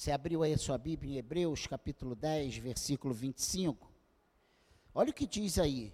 Você 0.00 0.12
abriu 0.12 0.42
aí 0.42 0.54
a 0.54 0.56
sua 0.56 0.78
Bíblia 0.78 1.12
em 1.12 1.18
Hebreus, 1.18 1.66
capítulo 1.66 2.14
10, 2.14 2.56
versículo 2.56 3.12
25. 3.12 3.92
Olha 4.94 5.10
o 5.10 5.12
que 5.12 5.26
diz 5.26 5.58
aí. 5.58 5.92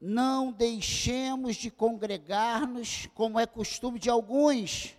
Não 0.00 0.50
deixemos 0.50 1.56
de 1.56 1.70
congregar-nos, 1.70 3.04
como 3.14 3.38
é 3.38 3.46
costume 3.46 3.98
de 3.98 4.08
alguns, 4.08 4.96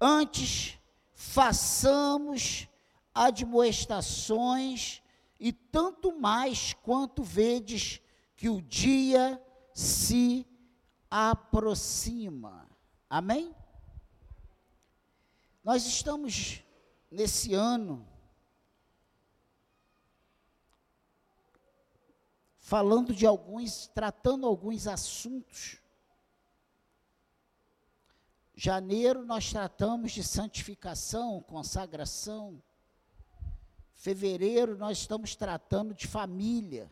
antes 0.00 0.78
façamos 1.12 2.68
admoestações, 3.12 5.02
e 5.40 5.52
tanto 5.52 6.16
mais 6.16 6.74
quanto 6.74 7.24
vedes 7.24 8.00
que 8.36 8.48
o 8.48 8.62
dia 8.62 9.42
se 9.74 10.46
aproxima. 11.10 12.70
Amém? 13.08 13.52
Nós 15.70 15.86
estamos 15.86 16.64
nesse 17.08 17.54
ano 17.54 18.04
falando 22.56 23.14
de 23.14 23.24
alguns, 23.24 23.86
tratando 23.86 24.48
alguns 24.48 24.88
assuntos. 24.88 25.76
Janeiro 28.52 29.24
nós 29.24 29.48
tratamos 29.52 30.10
de 30.10 30.24
santificação, 30.24 31.40
consagração. 31.40 32.60
Fevereiro 33.94 34.76
nós 34.76 34.98
estamos 34.98 35.36
tratando 35.36 35.94
de 35.94 36.08
família. 36.08 36.90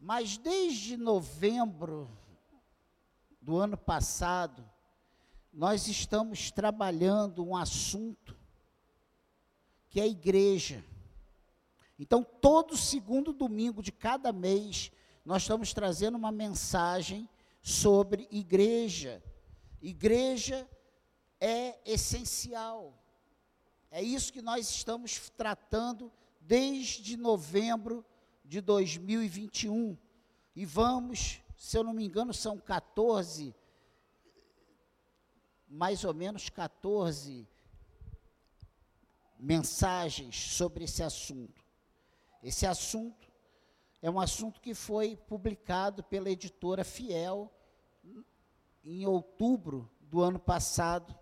Mas 0.00 0.38
desde 0.38 0.96
novembro 0.96 2.10
do 3.38 3.58
ano 3.58 3.76
passado, 3.76 4.75
nós 5.56 5.88
estamos 5.88 6.50
trabalhando 6.50 7.42
um 7.42 7.56
assunto 7.56 8.36
que 9.88 9.98
é 9.98 10.02
a 10.02 10.06
igreja. 10.06 10.84
Então, 11.98 12.22
todo 12.22 12.76
segundo 12.76 13.32
domingo 13.32 13.82
de 13.82 13.90
cada 13.90 14.34
mês, 14.34 14.92
nós 15.24 15.42
estamos 15.42 15.72
trazendo 15.72 16.16
uma 16.16 16.30
mensagem 16.30 17.26
sobre 17.62 18.28
igreja. 18.30 19.24
Igreja 19.80 20.68
é 21.40 21.80
essencial. 21.90 22.92
É 23.90 24.02
isso 24.02 24.34
que 24.34 24.42
nós 24.42 24.68
estamos 24.68 25.30
tratando 25.38 26.12
desde 26.38 27.16
novembro 27.16 28.04
de 28.44 28.60
2021. 28.60 29.96
E 30.54 30.66
vamos, 30.66 31.40
se 31.56 31.78
eu 31.78 31.82
não 31.82 31.94
me 31.94 32.04
engano, 32.04 32.34
são 32.34 32.58
14 32.58 33.54
mais 35.68 36.04
ou 36.04 36.14
menos 36.14 36.48
14 36.48 37.46
mensagens 39.38 40.36
sobre 40.52 40.84
esse 40.84 41.02
assunto. 41.02 41.64
Esse 42.42 42.66
assunto 42.66 43.28
é 44.00 44.10
um 44.10 44.20
assunto 44.20 44.60
que 44.60 44.74
foi 44.74 45.16
publicado 45.16 46.02
pela 46.04 46.30
editora 46.30 46.84
Fiel 46.84 47.52
em 48.84 49.04
outubro 49.06 49.90
do 50.00 50.22
ano 50.22 50.38
passado 50.38 51.18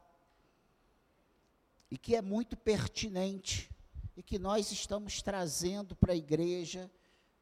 e 1.90 1.96
que 1.96 2.14
é 2.14 2.20
muito 2.20 2.56
pertinente 2.56 3.70
e 4.16 4.22
que 4.22 4.38
nós 4.38 4.70
estamos 4.70 5.22
trazendo 5.22 5.96
para 5.96 6.12
a 6.12 6.16
igreja 6.16 6.90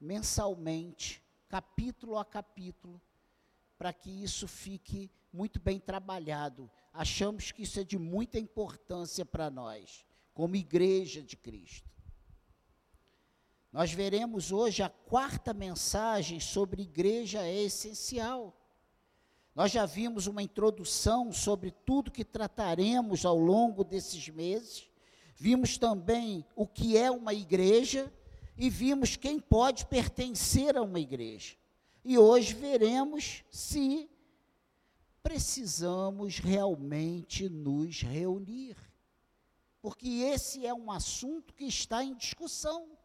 mensalmente, 0.00 1.22
capítulo 1.48 2.16
a 2.16 2.24
capítulo, 2.24 3.00
para 3.76 3.92
que 3.92 4.10
isso 4.10 4.46
fique 4.46 5.10
muito 5.32 5.60
bem 5.60 5.80
trabalhado 5.80 6.70
achamos 6.92 7.50
que 7.50 7.62
isso 7.62 7.80
é 7.80 7.84
de 7.84 7.98
muita 7.98 8.38
importância 8.38 9.24
para 9.24 9.50
nós, 9.50 10.04
como 10.34 10.56
igreja 10.56 11.22
de 11.22 11.36
Cristo. 11.36 11.90
Nós 13.72 13.90
veremos 13.90 14.52
hoje 14.52 14.82
a 14.82 14.90
quarta 14.90 15.54
mensagem 15.54 16.38
sobre 16.38 16.82
igreja 16.82 17.42
é 17.42 17.62
essencial. 17.62 18.54
Nós 19.54 19.70
já 19.70 19.86
vimos 19.86 20.26
uma 20.26 20.42
introdução 20.42 21.32
sobre 21.32 21.70
tudo 21.70 22.10
que 22.10 22.24
trataremos 22.24 23.24
ao 23.24 23.38
longo 23.38 23.82
desses 23.82 24.28
meses. 24.28 24.90
Vimos 25.34 25.78
também 25.78 26.44
o 26.54 26.66
que 26.66 26.96
é 26.96 27.10
uma 27.10 27.32
igreja 27.32 28.12
e 28.56 28.68
vimos 28.68 29.16
quem 29.16 29.40
pode 29.40 29.86
pertencer 29.86 30.76
a 30.76 30.82
uma 30.82 31.00
igreja. 31.00 31.56
E 32.04 32.18
hoje 32.18 32.54
veremos 32.54 33.42
se 33.50 34.10
precisamos 35.22 36.38
realmente 36.38 37.48
nos 37.48 38.02
reunir, 38.02 38.76
porque 39.80 40.08
esse 40.08 40.66
é 40.66 40.74
um 40.74 40.90
assunto 40.90 41.54
que 41.54 41.64
está 41.64 42.04
em 42.04 42.14
discussão. 42.14 42.98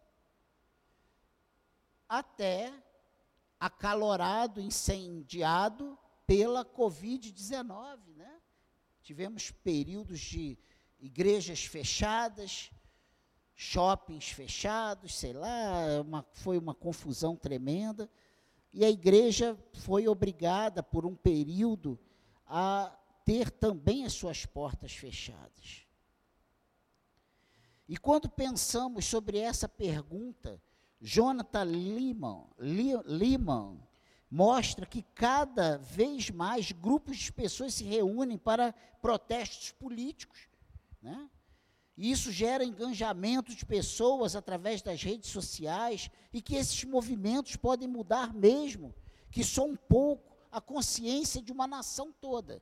Até 2.07 2.71
acalorado, 3.59 4.61
incendiado 4.61 5.97
pela 6.25 6.63
Covid-19, 6.63 7.99
né? 8.15 8.39
Tivemos 9.01 9.51
períodos 9.51 10.19
de 10.19 10.57
igrejas 10.99 11.63
fechadas, 11.63 12.71
shoppings 13.55 14.29
fechados, 14.29 15.15
sei 15.15 15.33
lá, 15.33 16.01
uma, 16.01 16.25
foi 16.33 16.57
uma 16.57 16.75
confusão 16.75 17.35
tremenda. 17.35 18.09
E 18.71 18.85
a 18.85 18.89
igreja 18.89 19.57
foi 19.73 20.07
obrigada, 20.07 20.83
por 20.83 21.05
um 21.05 21.15
período, 21.15 21.97
a 22.47 22.95
ter 23.25 23.51
também 23.51 24.05
as 24.05 24.13
suas 24.13 24.45
portas 24.45 24.93
fechadas. 24.93 25.85
E 27.87 27.97
quando 27.97 28.29
pensamos 28.29 29.05
sobre 29.05 29.37
essa 29.37 29.67
pergunta, 29.67 30.61
Jonathan 30.99 31.63
Lehman, 31.63 32.45
Lehman 33.05 33.79
mostra 34.29 34.85
que 34.85 35.01
cada 35.15 35.77
vez 35.77 36.29
mais 36.29 36.71
grupos 36.71 37.17
de 37.17 37.31
pessoas 37.31 37.73
se 37.73 37.83
reúnem 37.83 38.37
para 38.37 38.73
protestos 39.01 39.71
políticos. 39.71 40.49
Né? 41.01 41.29
E 41.95 42.11
isso 42.11 42.31
gera 42.31 42.63
engajamento 42.63 43.55
de 43.55 43.65
pessoas 43.65 44.35
através 44.35 44.81
das 44.81 45.01
redes 45.01 45.29
sociais 45.29 46.11
e 46.33 46.41
que 46.41 46.55
esses 46.55 46.83
movimentos 46.83 47.55
podem 47.55 47.87
mudar 47.87 48.33
mesmo, 48.33 48.93
que 49.31 49.43
só 49.43 49.65
um 49.65 49.75
pouco 49.75 50.36
a 50.51 50.61
consciência 50.61 51.41
de 51.41 51.51
uma 51.51 51.67
nação 51.67 52.11
toda. 52.11 52.61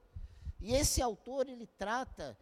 E 0.60 0.74
esse 0.74 1.02
autor, 1.02 1.48
ele 1.48 1.68
trata, 1.68 2.38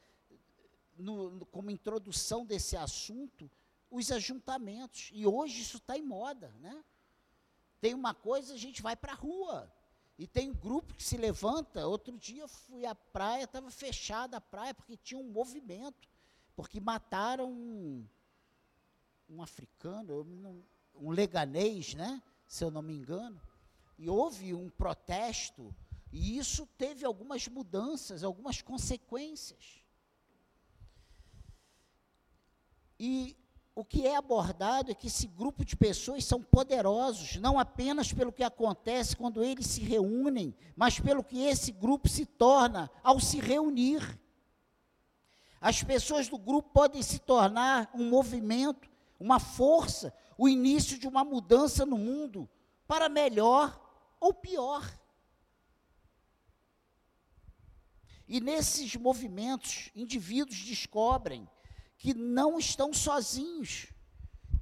no, 0.98 1.32
no, 1.32 1.46
como 1.46 1.72
introdução 1.72 2.46
desse 2.46 2.78
assunto, 2.78 3.50
os 3.90 4.12
ajuntamentos. 4.12 5.10
E 5.14 5.26
hoje 5.26 5.62
isso 5.62 5.78
está 5.78 5.98
em 5.98 6.02
moda, 6.02 6.54
né? 6.60 6.84
Tem 7.82 7.94
uma 7.94 8.14
coisa, 8.14 8.54
a 8.54 8.58
gente 8.58 8.82
vai 8.82 8.96
para 8.96 9.12
a 9.12 9.16
rua. 9.16 9.72
E 10.18 10.28
tem 10.28 10.52
um 10.52 10.56
grupo 10.56 10.94
que 10.94 11.04
se 11.04 11.18
levanta. 11.18 11.88
Outro 11.88 12.18
dia 12.18 12.48
fui 12.48 12.86
à 12.86 12.96
praia, 12.96 13.44
estava 13.44 13.70
fechada 13.70 14.38
a 14.38 14.42
praia, 14.42 14.74
porque 14.74 14.96
tinha 14.96 15.20
um 15.20 15.30
movimento. 15.30 16.08
Porque 16.56 16.80
mataram 16.80 17.52
um, 17.52 18.08
um 19.30 19.42
africano, 19.42 20.26
um 20.96 21.10
leganês, 21.12 21.94
né? 21.94 22.22
Se 22.48 22.64
eu 22.64 22.72
não 22.72 22.82
me 22.82 22.94
engano 22.94 23.42
e 23.98 24.10
houve 24.10 24.54
um 24.54 24.70
protesto, 24.70 25.74
e 26.12 26.38
isso 26.38 26.68
teve 26.78 27.06
algumas 27.06 27.48
mudanças, 27.48 28.24
algumas 28.24 28.62
consequências. 28.62 29.84
E 33.00 33.36
o 33.76 33.84
que 33.84 34.06
é 34.06 34.16
abordado 34.16 34.92
é 34.92 34.94
que 34.94 35.08
esse 35.08 35.26
grupo 35.26 35.66
de 35.66 35.76
pessoas 35.76 36.24
são 36.26 36.42
poderosos, 36.42 37.38
não 37.38 37.58
apenas 37.58 38.14
pelo 38.14 38.32
que 38.32 38.44
acontece 38.44 39.16
quando 39.16 39.44
eles 39.44 39.66
se 39.66 39.82
reúnem, 39.82 40.56
mas 40.76 41.00
pelo 41.00 41.24
que 41.24 41.40
esse 41.44 41.72
grupo 41.72 42.08
se 42.08 42.26
torna 42.26 42.90
ao 43.04 43.20
se 43.20 43.40
reunir. 43.40 44.20
As 45.60 45.82
pessoas 45.82 46.28
do 46.28 46.38
grupo 46.38 46.70
podem 46.72 47.02
se 47.02 47.20
tornar 47.20 47.90
um 47.96 48.08
movimento, 48.10 48.88
uma 49.20 49.40
força, 49.40 50.14
o 50.38 50.48
início 50.48 51.00
de 51.00 51.08
uma 51.08 51.24
mudança 51.24 51.86
no 51.86 51.98
mundo 51.98 52.48
para 52.88 53.10
melhor 53.10 53.83
ou 54.24 54.34
pior. 54.34 54.90
E 58.26 58.40
nesses 58.40 58.96
movimentos, 58.96 59.92
indivíduos 59.94 60.60
descobrem 60.60 61.46
que 61.98 62.14
não 62.14 62.58
estão 62.58 62.94
sozinhos. 62.94 63.88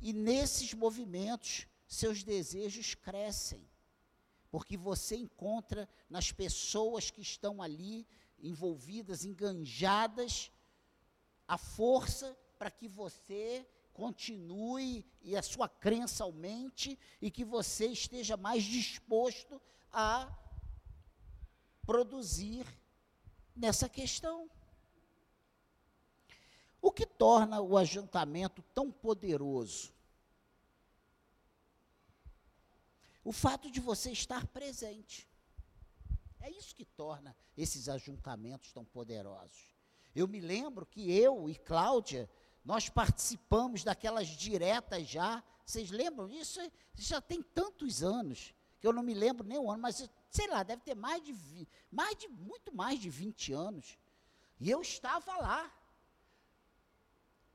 E 0.02 0.14
nesses 0.14 0.74
movimentos, 0.74 1.68
seus 1.86 2.24
desejos 2.24 2.96
crescem. 2.96 3.64
Porque 4.50 4.76
você 4.76 5.16
encontra 5.16 5.88
nas 6.10 6.32
pessoas 6.32 7.12
que 7.12 7.22
estão 7.22 7.62
ali 7.62 8.08
envolvidas, 8.40 9.24
enganjadas, 9.24 10.52
a 11.48 11.56
força 11.56 12.36
para 12.58 12.72
que 12.72 12.88
você 12.88 13.64
continue 14.02 15.06
e 15.22 15.38
a 15.38 15.44
sua 15.44 15.70
crença 15.70 16.24
aumente 16.24 16.98
e 17.22 17.30
que 17.30 17.46
você 17.46 17.86
esteja 17.86 18.36
mais 18.36 18.64
disposto 18.64 19.62
a 19.94 20.28
produzir 21.86 22.66
nessa 23.56 23.88
questão. 23.88 24.50
O 26.82 26.92
que 26.92 27.06
torna 27.06 27.62
o 27.62 27.78
ajuntamento 27.78 28.64
tão 28.74 28.92
poderoso? 28.92 29.94
O 33.24 33.32
fato 33.32 33.70
de 33.70 33.80
você 33.80 34.10
estar 34.12 34.48
presente. 34.48 35.30
É 36.40 36.50
isso 36.50 36.76
que 36.76 36.86
torna 36.86 37.38
esses 37.56 37.88
ajuntamentos 37.88 38.74
tão 38.74 38.84
poderosos. 38.84 39.76
Eu 40.16 40.28
me 40.28 40.40
lembro 40.40 40.88
que 40.88 41.12
eu 41.12 41.48
e 41.48 41.56
Cláudia, 41.56 42.28
nós 42.64 42.90
participamos 42.90 43.84
daquelas 43.84 44.28
diretas 44.28 45.08
já. 45.08 45.44
Vocês 45.66 45.90
lembram 45.90 46.28
disso? 46.28 46.60
Já 46.96 47.20
tem 47.20 47.42
tantos 47.42 48.04
anos, 48.04 48.54
que 48.80 48.88
eu 48.88 48.94
não 48.94 49.04
me 49.04 49.14
lembro 49.14 49.48
nem 49.48 49.58
o 49.58 49.70
ano, 49.70 49.82
mas 49.82 50.10
sei 50.30 50.48
lá, 50.48 50.64
deve 50.64 50.82
ter 50.82 50.96
mais 50.96 51.24
de, 51.24 51.68
mais 51.92 52.16
de 52.18 52.28
muito 52.28 52.74
mais 52.76 53.00
de 53.00 53.10
20 53.10 53.54
anos. 53.54 53.98
E 54.60 54.70
eu 54.70 54.82
estava 54.82 55.36
lá. 55.38 55.72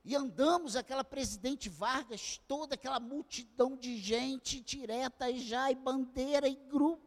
E 0.04 0.14
andamos 0.14 0.76
aquela 0.76 1.02
presidente 1.02 1.68
Vargas, 1.68 2.38
toda 2.46 2.74
aquela 2.74 3.00
multidão 3.00 3.76
de 3.76 3.98
gente, 3.98 4.60
direta 4.60 5.28
e 5.30 5.40
já, 5.40 5.70
e 5.70 5.74
bandeira 5.74 6.48
e 6.48 6.54
grupo. 6.54 7.04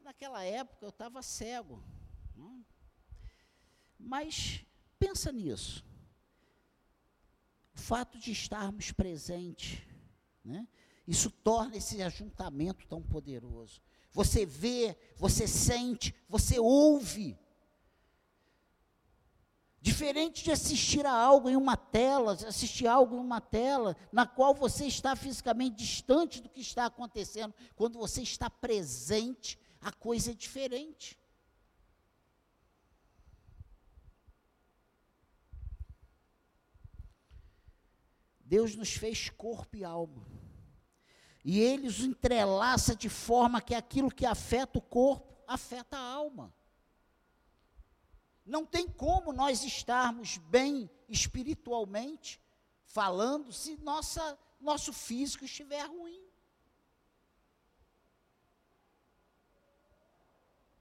Naquela 0.00 0.42
época 0.42 0.84
eu 0.84 0.90
estava 0.90 1.22
cego. 1.22 1.82
Hum. 2.36 2.64
Mas 3.98 4.64
pensa 4.98 5.30
nisso. 5.30 5.84
O 7.74 7.78
fato 7.78 8.18
de 8.18 8.32
estarmos 8.32 8.92
presentes, 8.92 9.80
né? 10.44 10.66
isso 11.06 11.30
torna 11.30 11.76
esse 11.76 12.02
ajuntamento 12.02 12.86
tão 12.86 13.02
poderoso. 13.02 13.80
Você 14.12 14.44
vê, 14.44 14.96
você 15.16 15.48
sente, 15.48 16.14
você 16.28 16.58
ouve. 16.58 17.38
Diferente 19.80 20.44
de 20.44 20.52
assistir 20.52 21.04
a 21.04 21.12
algo 21.12 21.48
em 21.48 21.56
uma 21.56 21.76
tela, 21.76 22.32
assistir 22.32 22.86
algo 22.86 23.16
em 23.16 23.18
uma 23.18 23.40
tela 23.40 23.96
na 24.12 24.26
qual 24.26 24.54
você 24.54 24.86
está 24.86 25.16
fisicamente 25.16 25.76
distante 25.76 26.40
do 26.40 26.48
que 26.48 26.60
está 26.60 26.86
acontecendo, 26.86 27.52
quando 27.74 27.98
você 27.98 28.22
está 28.22 28.48
presente, 28.48 29.58
a 29.80 29.90
coisa 29.90 30.30
é 30.30 30.34
diferente. 30.34 31.18
Deus 38.52 38.76
nos 38.76 38.92
fez 38.92 39.30
corpo 39.30 39.78
e 39.78 39.82
alma. 39.82 40.26
E 41.42 41.58
ele 41.58 41.88
os 41.88 42.00
entrelaça 42.00 42.94
de 42.94 43.08
forma 43.08 43.62
que 43.62 43.74
aquilo 43.74 44.14
que 44.14 44.26
afeta 44.26 44.78
o 44.78 44.82
corpo 44.82 45.42
afeta 45.46 45.96
a 45.96 46.06
alma. 46.06 46.54
Não 48.44 48.66
tem 48.66 48.86
como 48.86 49.32
nós 49.32 49.64
estarmos 49.64 50.36
bem 50.36 50.90
espiritualmente 51.08 52.38
falando 52.84 53.50
se 53.54 53.74
nossa, 53.78 54.38
nosso 54.60 54.92
físico 54.92 55.46
estiver 55.46 55.86
ruim. 55.86 56.22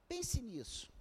Pense 0.09 0.41
nisso. 0.41 0.91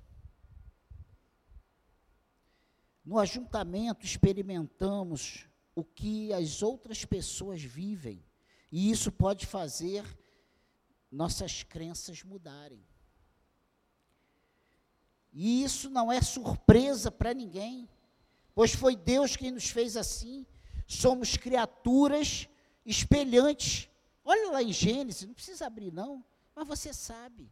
No 3.05 3.19
ajuntamento 3.19 4.07
experimentamos 4.07 5.50
o 5.81 5.85
que 5.85 6.33
as 6.33 6.63
outras 6.63 7.05
pessoas 7.05 7.63
vivem, 7.63 8.25
e 8.71 8.91
isso 8.91 9.11
pode 9.11 9.47
fazer 9.47 10.05
nossas 11.11 11.63
crenças 11.63 12.23
mudarem. 12.23 12.87
E 15.33 15.63
isso 15.63 15.89
não 15.89 16.11
é 16.11 16.21
surpresa 16.21 17.11
para 17.11 17.33
ninguém, 17.33 17.89
pois 18.55 18.75
foi 18.75 18.95
Deus 18.95 19.37
quem 19.37 19.51
nos 19.51 19.69
fez 19.71 19.97
assim. 19.97 20.47
Somos 20.87 21.37
criaturas 21.37 22.49
espelhantes. 22.85 23.89
Olha 24.25 24.53
lá 24.53 24.63
em 24.63 24.73
Gênesis, 24.73 25.27
não 25.27 25.35
precisa 25.35 25.67
abrir 25.67 25.93
não, 25.93 26.25
mas 26.55 26.67
você 26.67 26.93
sabe 26.93 27.51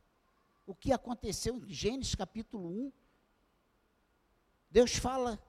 o 0.67 0.75
que 0.75 0.93
aconteceu 0.93 1.57
em 1.57 1.73
Gênesis 1.73 2.15
capítulo 2.15 2.69
1. 2.69 2.93
Deus 4.71 4.97
fala: 4.97 5.43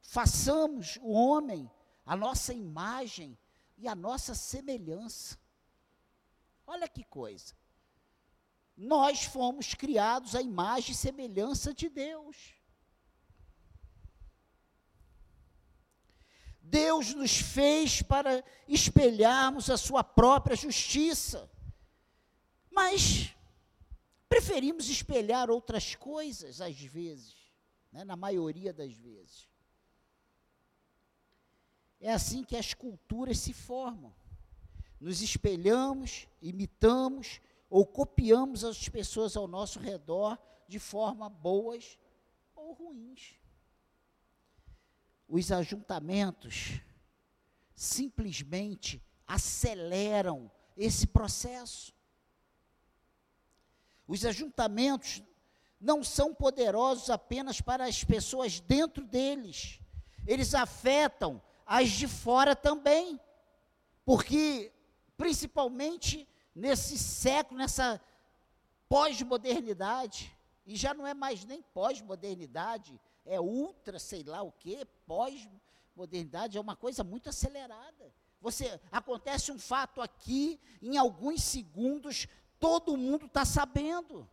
façamos 0.00 0.98
o 1.02 1.12
homem 1.12 1.70
a 2.04 2.16
nossa 2.16 2.52
imagem 2.52 3.38
e 3.76 3.88
a 3.88 3.94
nossa 3.94 4.34
semelhança. 4.34 5.38
Olha 6.66 6.88
que 6.88 7.04
coisa. 7.04 7.54
Nós 8.76 9.24
fomos 9.24 9.74
criados 9.74 10.34
à 10.34 10.42
imagem 10.42 10.92
e 10.92 10.96
semelhança 10.96 11.72
de 11.72 11.88
Deus. 11.88 12.54
Deus 16.60 17.14
nos 17.14 17.36
fez 17.36 18.02
para 18.02 18.42
espelharmos 18.66 19.70
a 19.70 19.76
sua 19.76 20.02
própria 20.02 20.56
justiça. 20.56 21.50
Mas 22.70 23.34
preferimos 24.28 24.88
espelhar 24.88 25.50
outras 25.50 25.94
coisas 25.94 26.60
às 26.60 26.76
vezes, 26.80 27.36
né, 27.92 28.02
na 28.02 28.16
maioria 28.16 28.72
das 28.72 28.92
vezes. 28.92 29.48
É 32.00 32.12
assim 32.12 32.44
que 32.44 32.56
as 32.56 32.74
culturas 32.74 33.38
se 33.38 33.52
formam. 33.52 34.14
Nos 35.00 35.20
espelhamos, 35.22 36.26
imitamos, 36.40 37.40
ou 37.68 37.84
copiamos 37.84 38.64
as 38.64 38.88
pessoas 38.88 39.36
ao 39.36 39.48
nosso 39.48 39.78
redor 39.78 40.38
de 40.68 40.78
forma 40.78 41.28
boas 41.28 41.98
ou 42.54 42.72
ruins. 42.72 43.34
Os 45.28 45.50
ajuntamentos 45.50 46.80
simplesmente 47.74 49.02
aceleram 49.26 50.50
esse 50.76 51.06
processo. 51.06 51.92
Os 54.06 54.24
ajuntamentos 54.24 55.22
não 55.80 56.04
são 56.04 56.34
poderosos 56.34 57.10
apenas 57.10 57.60
para 57.60 57.84
as 57.84 58.04
pessoas 58.04 58.60
dentro 58.60 59.04
deles, 59.04 59.80
eles 60.26 60.54
afetam 60.54 61.42
as 61.66 61.90
de 61.90 62.06
fora 62.06 62.54
também, 62.54 63.20
porque 64.04 64.72
principalmente 65.16 66.28
nesse 66.54 66.98
século, 66.98 67.58
nessa 67.58 68.00
pós-modernidade, 68.88 70.34
e 70.66 70.76
já 70.76 70.94
não 70.94 71.06
é 71.06 71.14
mais 71.14 71.44
nem 71.44 71.62
pós-modernidade, 71.62 73.00
é 73.24 73.40
ultra, 73.40 73.98
sei 73.98 74.22
lá 74.22 74.42
o 74.42 74.52
quê, 74.52 74.86
pós-modernidade, 75.06 76.56
é 76.56 76.60
uma 76.60 76.76
coisa 76.76 77.02
muito 77.02 77.28
acelerada. 77.28 78.14
Você 78.40 78.78
acontece 78.92 79.50
um 79.50 79.58
fato 79.58 80.02
aqui, 80.02 80.60
em 80.82 80.98
alguns 80.98 81.42
segundos, 81.42 82.28
todo 82.60 82.96
mundo 82.96 83.26
está 83.26 83.44
sabendo. 83.44 84.28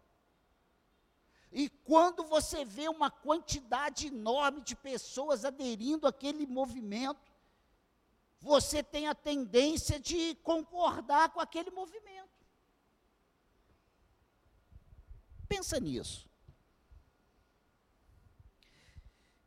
E 1.51 1.69
quando 1.69 2.23
você 2.23 2.63
vê 2.63 2.87
uma 2.87 3.11
quantidade 3.11 4.07
enorme 4.07 4.61
de 4.61 4.75
pessoas 4.75 5.43
aderindo 5.43 6.07
àquele 6.07 6.47
movimento, 6.47 7.31
você 8.39 8.81
tem 8.81 9.07
a 9.07 9.13
tendência 9.13 9.99
de 9.99 10.35
concordar 10.35 11.29
com 11.29 11.39
aquele 11.39 11.69
movimento. 11.69 12.31
Pensa 15.47 15.79
nisso. 15.79 16.29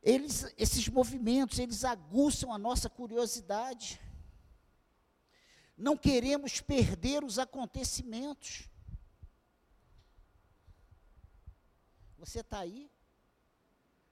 Eles, 0.01 0.53
esses 0.55 0.87
movimentos, 0.87 1.57
eles 1.57 1.83
aguçam 1.83 2.53
a 2.53 2.59
nossa 2.59 2.87
curiosidade. 2.87 3.99
Não 5.75 5.97
queremos 5.97 6.61
perder 6.61 7.23
os 7.23 7.39
acontecimentos. 7.39 8.69
Você 12.17 12.39
está 12.39 12.59
aí? 12.59 12.89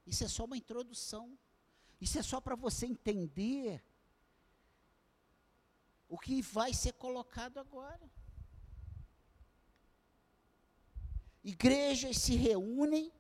Isso 0.06 0.24
é 0.24 0.28
só 0.28 0.46
uma 0.46 0.58
introdução. 0.58 1.38
Isso 2.00 2.20
é 2.20 2.24
só 2.24 2.42
para 2.42 2.56
você 2.56 2.86
entender 2.86 3.84
o 6.10 6.18
que 6.18 6.42
vai 6.42 6.74
ser 6.74 6.94
colocado 6.94 7.60
agora. 7.60 8.12
Igrejas 11.44 12.18
se 12.18 12.36
reúnem 12.36 13.12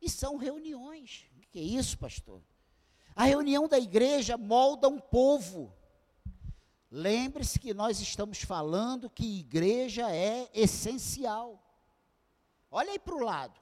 e 0.00 0.08
são 0.08 0.36
reuniões. 0.36 1.26
O 1.36 1.40
que 1.40 1.58
é 1.58 1.62
isso, 1.62 1.98
pastor? 1.98 2.42
A 3.14 3.24
reunião 3.24 3.66
da 3.66 3.78
igreja 3.78 4.36
molda 4.36 4.88
um 4.88 5.00
povo. 5.00 5.74
Lembre-se 6.90 7.58
que 7.58 7.74
nós 7.74 8.00
estamos 8.00 8.42
falando 8.42 9.10
que 9.10 9.40
igreja 9.40 10.10
é 10.10 10.48
essencial. 10.54 11.67
Olha 12.70 12.92
aí 12.92 12.98
para 12.98 13.14
o 13.14 13.20
lado. 13.20 13.60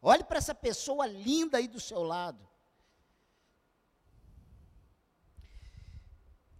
Olhe 0.00 0.24
para 0.24 0.38
essa 0.38 0.54
pessoa 0.54 1.06
linda 1.06 1.58
aí 1.58 1.68
do 1.68 1.80
seu 1.80 2.02
lado. 2.02 2.52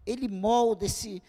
ele 0.06 0.28
molda 0.28 0.84
esse 0.86 1.22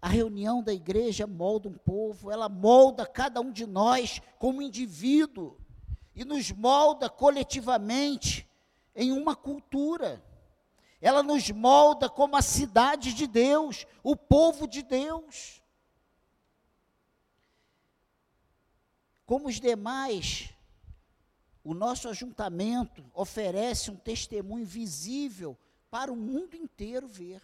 a 0.00 0.08
reunião 0.08 0.60
da 0.60 0.72
igreja 0.72 1.28
molda 1.28 1.68
um 1.68 1.78
povo, 1.78 2.28
ela 2.28 2.48
molda 2.48 3.06
cada 3.06 3.40
um 3.40 3.52
de 3.52 3.64
nós 3.66 4.20
como 4.38 4.60
indivíduo. 4.60 5.56
e 6.14 6.26
nos 6.26 6.50
molda 6.52 7.08
coletivamente 7.08 8.46
em 8.94 9.12
uma 9.12 9.34
cultura. 9.34 10.22
Ela 11.00 11.22
nos 11.22 11.50
molda 11.50 12.10
como 12.10 12.36
a 12.36 12.42
cidade 12.42 13.14
de 13.14 13.26
Deus, 13.26 13.86
o 14.02 14.14
povo 14.14 14.66
de 14.66 14.82
Deus. 14.82 15.61
Como 19.32 19.48
os 19.48 19.58
demais, 19.58 20.50
o 21.64 21.72
nosso 21.72 22.06
ajuntamento 22.06 23.02
oferece 23.14 23.90
um 23.90 23.96
testemunho 23.96 24.66
visível 24.66 25.56
para 25.90 26.12
o 26.12 26.16
mundo 26.16 26.54
inteiro 26.54 27.08
ver. 27.08 27.40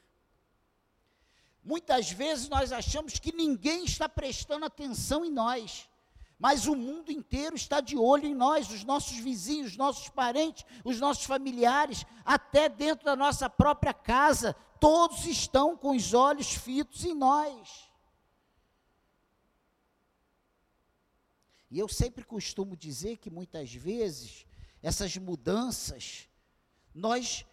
Muitas 1.65 2.11
vezes 2.11 2.47
nós 2.51 2.73
achamos 2.73 3.19
que 3.19 3.35
ninguém 3.35 3.87
está 3.87 4.07
prestando 4.07 4.67
atenção 4.67 5.25
em 5.25 5.31
nós, 5.31 5.89
mas 6.39 6.67
o 6.67 6.77
mundo 6.77 7.11
inteiro 7.11 7.57
está 7.57 7.81
de 7.81 7.97
olho 7.97 8.27
em 8.27 8.35
nós, 8.35 8.71
os 8.71 8.85
nossos 8.85 9.17
vizinhos, 9.17 9.71
os 9.71 9.77
nossos 9.79 10.11
parentes, 10.11 10.67
os 10.85 11.01
nossos 11.01 11.25
familiares, 11.25 12.05
até 12.23 12.69
dentro 12.69 13.07
da 13.07 13.17
nossa 13.17 13.49
própria 13.49 13.95
casa, 13.95 14.55
todos 14.79 15.25
estão 15.25 15.75
com 15.75 15.97
os 15.97 16.13
olhos 16.13 16.53
fitos 16.53 17.07
em 17.07 17.15
nós. 17.15 17.88
E 21.71 21.79
eu 21.79 21.89
sempre 21.89 22.25
costumo 22.25 22.77
dizer 22.77 23.19
que 23.19 23.31
muitas 23.31 23.73
vezes 23.75 24.47
essas 24.83 25.17
mudanças 25.17 26.29
nós 26.95 27.45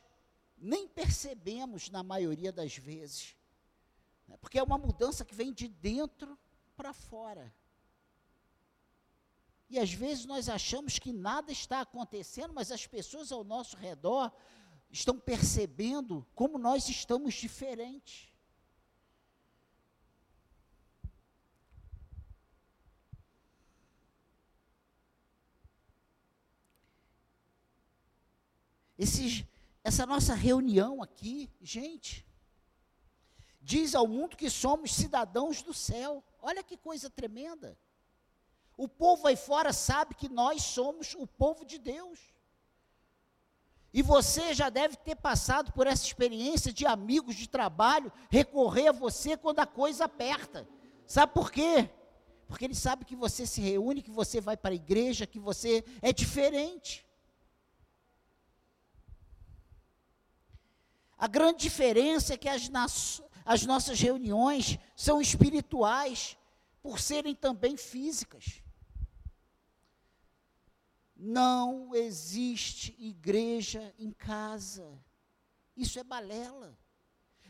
nem 0.57 0.87
percebemos 0.87 1.89
na 1.89 2.01
maioria 2.01 2.51
das 2.51 2.77
vezes. 2.77 3.35
Né? 4.27 4.37
Porque 4.37 4.57
é 4.57 4.63
uma 4.63 4.77
mudança 4.77 5.25
que 5.25 5.35
vem 5.35 5.53
de 5.53 5.67
dentro 5.67 6.37
para 6.75 6.93
fora. 6.93 7.53
E 9.69 9.79
às 9.79 9.91
vezes 9.91 10.25
nós 10.25 10.47
achamos 10.47 10.99
que 10.99 11.11
nada 11.11 11.51
está 11.51 11.81
acontecendo, 11.81 12.53
mas 12.53 12.71
as 12.71 12.85
pessoas 12.85 13.31
ao 13.31 13.43
nosso 13.43 13.75
redor 13.75 14.31
estão 14.91 15.19
percebendo 15.19 16.25
como 16.35 16.57
nós 16.57 16.87
estamos 16.87 17.33
diferentes. 17.33 18.29
Essa 28.97 30.05
nossa 30.05 30.33
reunião 30.33 31.01
aqui, 31.01 31.51
gente, 31.61 32.25
diz 33.61 33.93
ao 33.95 34.07
mundo 34.07 34.37
que 34.37 34.49
somos 34.49 34.93
cidadãos 34.93 35.61
do 35.61 35.73
céu. 35.73 36.23
Olha 36.41 36.63
que 36.63 36.77
coisa 36.77 37.09
tremenda. 37.09 37.77
O 38.77 38.87
povo 38.87 39.27
aí 39.27 39.35
fora 39.35 39.71
sabe 39.71 40.15
que 40.15 40.29
nós 40.29 40.61
somos 40.63 41.15
o 41.15 41.25
povo 41.25 41.65
de 41.65 41.77
Deus. 41.77 42.19
E 43.93 44.01
você 44.01 44.53
já 44.53 44.69
deve 44.69 44.97
ter 44.97 45.15
passado 45.15 45.71
por 45.71 45.87
essa 45.87 46.03
experiência 46.03 46.73
de 46.73 46.85
amigos 46.85 47.35
de 47.35 47.47
trabalho 47.47 48.11
recorrer 48.29 48.89
a 48.89 48.91
você 48.91 49.37
quando 49.37 49.59
a 49.59 49.65
coisa 49.65 50.05
aperta. 50.05 50.67
Sabe 51.07 51.33
por 51.33 51.49
quê? 51.49 51.89
Porque 52.47 52.65
ele 52.65 52.75
sabe 52.75 53.05
que 53.05 53.15
você 53.15 53.45
se 53.45 53.61
reúne, 53.61 54.01
que 54.01 54.11
você 54.11 54.41
vai 54.41 54.57
para 54.57 54.71
a 54.71 54.75
igreja, 54.75 55.25
que 55.25 55.39
você 55.39 55.83
é 56.01 56.11
diferente. 56.11 57.05
A 61.25 61.27
grande 61.27 61.63
diferença 61.63 62.35
é 62.35 62.37
que 62.37 62.47
as, 62.47 62.69
as 63.43 63.65
nossas 63.65 63.99
reuniões 63.99 64.77
são 64.95 65.19
espirituais, 65.19 66.37
por 66.83 66.99
serem 66.99 67.33
também 67.33 67.75
físicas. 67.75 68.61
Não 71.15 71.95
existe 71.95 72.95
igreja 72.99 73.91
em 73.97 74.11
casa. 74.11 74.87
Isso 75.75 75.97
é 75.97 76.03
balela. 76.03 76.77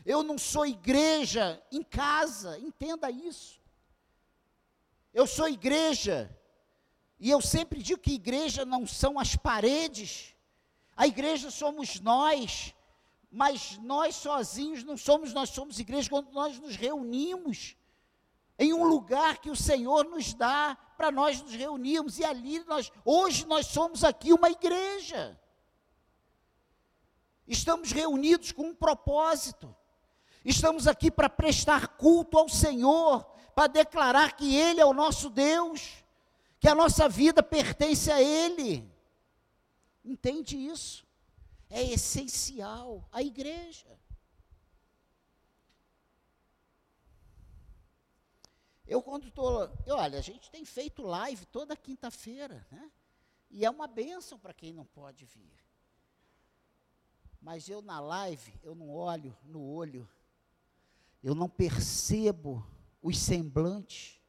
Eu 0.06 0.22
não 0.22 0.38
sou 0.38 0.64
igreja 0.64 1.62
em 1.70 1.82
casa, 1.82 2.58
entenda 2.58 3.10
isso. 3.10 3.60
Eu 5.12 5.26
sou 5.26 5.50
igreja, 5.50 6.34
e 7.20 7.28
eu 7.28 7.42
sempre 7.42 7.82
digo 7.82 8.00
que 8.00 8.14
igreja 8.14 8.64
não 8.64 8.86
são 8.86 9.18
as 9.18 9.36
paredes, 9.36 10.34
a 10.96 11.06
igreja 11.06 11.50
somos 11.50 12.00
nós, 12.00 12.74
mas 13.36 13.76
nós 13.82 14.14
sozinhos 14.16 14.82
não 14.82 14.96
somos, 14.96 15.34
nós 15.34 15.50
somos 15.50 15.78
igreja 15.78 16.08
quando 16.08 16.32
nós 16.32 16.58
nos 16.58 16.74
reunimos 16.74 17.76
em 18.58 18.72
um 18.72 18.82
lugar 18.82 19.36
que 19.36 19.50
o 19.50 19.54
Senhor 19.54 20.06
nos 20.06 20.32
dá 20.32 20.74
para 20.96 21.10
nós 21.10 21.42
nos 21.42 21.52
reunirmos 21.52 22.18
e 22.18 22.24
ali 22.24 22.64
nós 22.64 22.90
hoje 23.04 23.44
nós 23.44 23.66
somos 23.66 24.02
aqui 24.04 24.32
uma 24.32 24.48
igreja. 24.48 25.38
Estamos 27.46 27.92
reunidos 27.92 28.52
com 28.52 28.68
um 28.68 28.74
propósito. 28.74 29.76
Estamos 30.42 30.86
aqui 30.86 31.10
para 31.10 31.28
prestar 31.28 31.88
culto 31.88 32.38
ao 32.38 32.48
Senhor, 32.48 33.22
para 33.54 33.66
declarar 33.66 34.34
que 34.34 34.56
ele 34.56 34.80
é 34.80 34.86
o 34.86 34.94
nosso 34.94 35.28
Deus, 35.28 36.02
que 36.58 36.68
a 36.68 36.74
nossa 36.74 37.06
vida 37.06 37.42
pertence 37.42 38.10
a 38.10 38.22
ele. 38.22 38.90
Entende 40.02 40.56
isso? 40.56 41.05
É 41.68 41.82
essencial 41.82 43.08
à 43.12 43.22
igreja. 43.22 43.98
Eu 48.86 49.02
quando 49.02 49.26
estou, 49.28 49.68
olha, 49.88 50.18
a 50.18 50.22
gente 50.22 50.50
tem 50.50 50.64
feito 50.64 51.02
live 51.02 51.44
toda 51.46 51.76
quinta-feira, 51.76 52.64
né? 52.70 52.90
E 53.50 53.64
é 53.64 53.70
uma 53.70 53.86
bênção 53.86 54.38
para 54.38 54.54
quem 54.54 54.72
não 54.72 54.84
pode 54.84 55.24
vir. 55.24 55.52
Mas 57.40 57.68
eu 57.68 57.82
na 57.82 57.98
live, 58.00 58.58
eu 58.62 58.74
não 58.74 58.90
olho 58.90 59.36
no 59.44 59.62
olho, 59.62 60.08
eu 61.22 61.34
não 61.34 61.48
percebo 61.48 62.64
os 63.02 63.18
semblantes. 63.18 64.20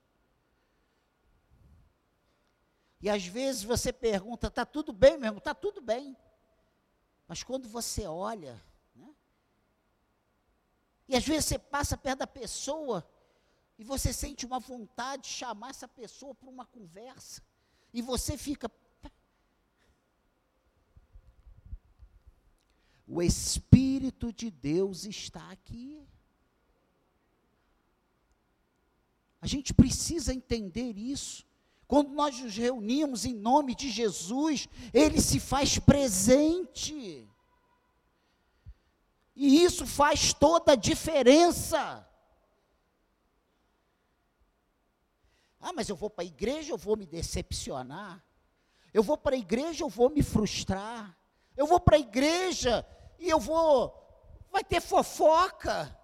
E 3.00 3.10
às 3.10 3.26
vezes 3.26 3.64
você 3.64 3.94
pergunta, 3.94 4.48
está 4.48 4.66
tudo 4.66 4.92
bem 4.92 5.18
mesmo? 5.18 5.38
Está 5.38 5.54
tudo 5.54 5.82
bem. 5.82 6.18
Mas 7.28 7.44
quando 7.44 7.68
você 7.68 8.06
olha, 8.06 8.62
né, 8.96 9.14
e 11.08 11.16
às 11.16 11.26
vezes 11.26 11.46
você 11.46 11.60
passa 11.60 11.98
perto 11.98 12.20
da 12.20 12.28
pessoa, 12.28 13.08
e 13.78 13.84
você 13.84 14.12
sente 14.12 14.46
uma 14.46 14.60
vontade 14.60 15.24
de 15.24 15.30
chamar 15.30 15.70
essa 15.70 15.88
pessoa 15.88 16.34
para 16.34 16.50
uma 16.50 16.66
conversa, 16.66 17.42
e 17.94 18.02
você 18.02 18.38
fica. 18.38 18.72
O 23.06 23.22
Espírito 23.22 24.34
de 24.34 24.52
Deus 24.52 25.06
está 25.06 25.50
aqui. 25.50 26.06
A 29.40 29.48
gente 29.48 29.74
precisa 29.74 30.34
entender 30.34 30.98
isso. 30.98 31.47
Quando 31.88 32.12
nós 32.12 32.38
nos 32.42 32.56
reunimos 32.58 33.24
em 33.24 33.34
nome 33.34 33.74
de 33.74 33.90
Jesus, 33.90 34.68
Ele 34.94 35.22
se 35.22 35.40
faz 35.40 35.80
presente. 35.80 37.26
E 39.34 39.64
isso 39.64 39.88
faz 39.88 40.34
toda 40.34 40.74
a 40.74 40.76
diferença. 40.76 42.06
Ah, 45.62 45.72
mas 45.72 45.88
eu 45.88 45.96
vou 45.96 46.10
para 46.10 46.24
a 46.24 46.28
igreja, 46.28 46.74
eu 46.74 46.78
vou 46.78 46.98
me 46.98 47.06
decepcionar. 47.06 48.24
Eu 48.94 49.02
vou 49.02 49.18
para 49.18 49.36
a 49.36 49.40
igreja, 49.40 49.84
eu 49.84 49.90
vou 49.90 50.10
me 50.10 50.22
frustrar. 50.22 51.18
Eu 51.56 51.66
vou 51.68 51.80
para 51.80 51.96
a 51.96 52.00
igreja 52.00 52.86
e 53.18 53.30
eu 53.30 53.40
vou. 53.40 53.94
Vai 54.52 54.64
ter 54.64 54.82
fofoca. 54.82 55.98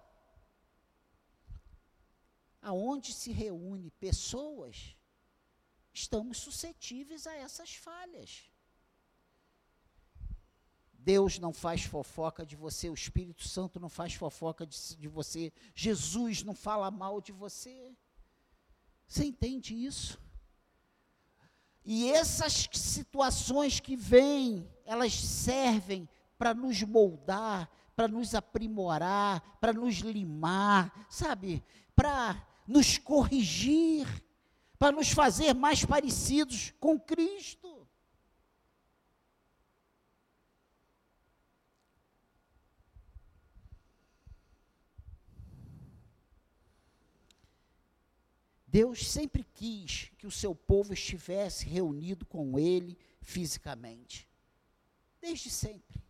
Aonde 2.62 3.12
se 3.12 3.30
reúne 3.32 3.90
pessoas 3.90 4.96
estamos 5.94 6.38
suscetíveis 6.38 7.26
a 7.26 7.34
essas 7.34 7.74
falhas. 7.76 8.50
Deus 10.92 11.38
não 11.38 11.52
faz 11.52 11.84
fofoca 11.84 12.44
de 12.44 12.56
você, 12.56 12.90
o 12.90 12.94
Espírito 12.94 13.46
Santo 13.46 13.78
não 13.78 13.88
faz 13.88 14.14
fofoca 14.14 14.66
de, 14.66 14.96
de, 14.96 15.06
você, 15.06 15.52
Jesus 15.74 16.42
não 16.42 16.54
fala 16.54 16.90
mal 16.90 17.20
de 17.20 17.30
você. 17.30 17.94
Você 19.06 19.26
entende 19.26 19.74
isso? 19.74 20.18
E 21.84 22.10
essas 22.10 22.68
situações 22.72 23.78
que 23.78 23.94
vêm, 23.94 24.66
elas 24.86 25.14
servem 25.14 26.08
para 26.38 26.54
nos 26.54 26.82
moldar, 26.82 27.70
para 27.94 28.08
nos 28.08 28.34
aprimorar, 28.34 29.58
para 29.60 29.74
nos 29.74 29.96
limar, 29.96 31.06
sabe? 31.10 31.62
Para 31.94 32.42
nos 32.66 32.96
corrigir 32.96 34.23
para 34.78 34.92
nos 34.92 35.10
fazer 35.10 35.54
mais 35.54 35.84
parecidos 35.84 36.72
com 36.80 36.98
Cristo. 36.98 37.74
Deus 48.74 49.06
sempre 49.06 49.44
quis 49.54 50.10
que 50.18 50.26
o 50.26 50.32
seu 50.32 50.52
povo 50.52 50.92
estivesse 50.92 51.64
reunido 51.64 52.26
com 52.26 52.58
Ele, 52.58 52.98
fisicamente. 53.20 54.28
Desde 55.20 55.48
sempre. 55.48 56.02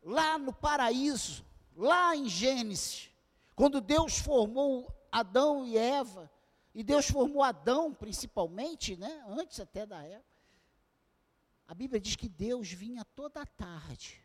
Lá 0.00 0.38
no 0.38 0.52
paraíso, 0.52 1.44
lá 1.74 2.14
em 2.14 2.28
Gênesis, 2.28 3.10
quando 3.56 3.80
Deus 3.80 4.16
formou 4.16 4.86
Adão 5.14 5.64
e 5.64 5.78
Eva, 5.78 6.28
e 6.74 6.82
Deus 6.82 7.08
formou 7.08 7.40
Adão 7.40 7.94
principalmente, 7.94 8.96
né, 8.96 9.24
antes 9.28 9.60
até 9.60 9.86
da 9.86 10.02
Eva, 10.02 10.24
a 11.68 11.72
Bíblia 11.72 12.00
diz 12.00 12.16
que 12.16 12.28
Deus 12.28 12.72
vinha 12.72 13.04
toda 13.04 13.46
tarde 13.46 14.20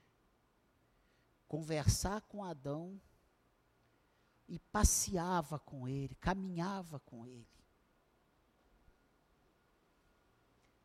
conversar 1.47 2.21
com 2.21 2.43
Adão 2.43 2.99
e 4.47 4.57
passeava 4.57 5.59
com 5.59 5.87
ele, 5.87 6.15
caminhava 6.15 6.99
com 7.01 7.23
ele. 7.23 7.47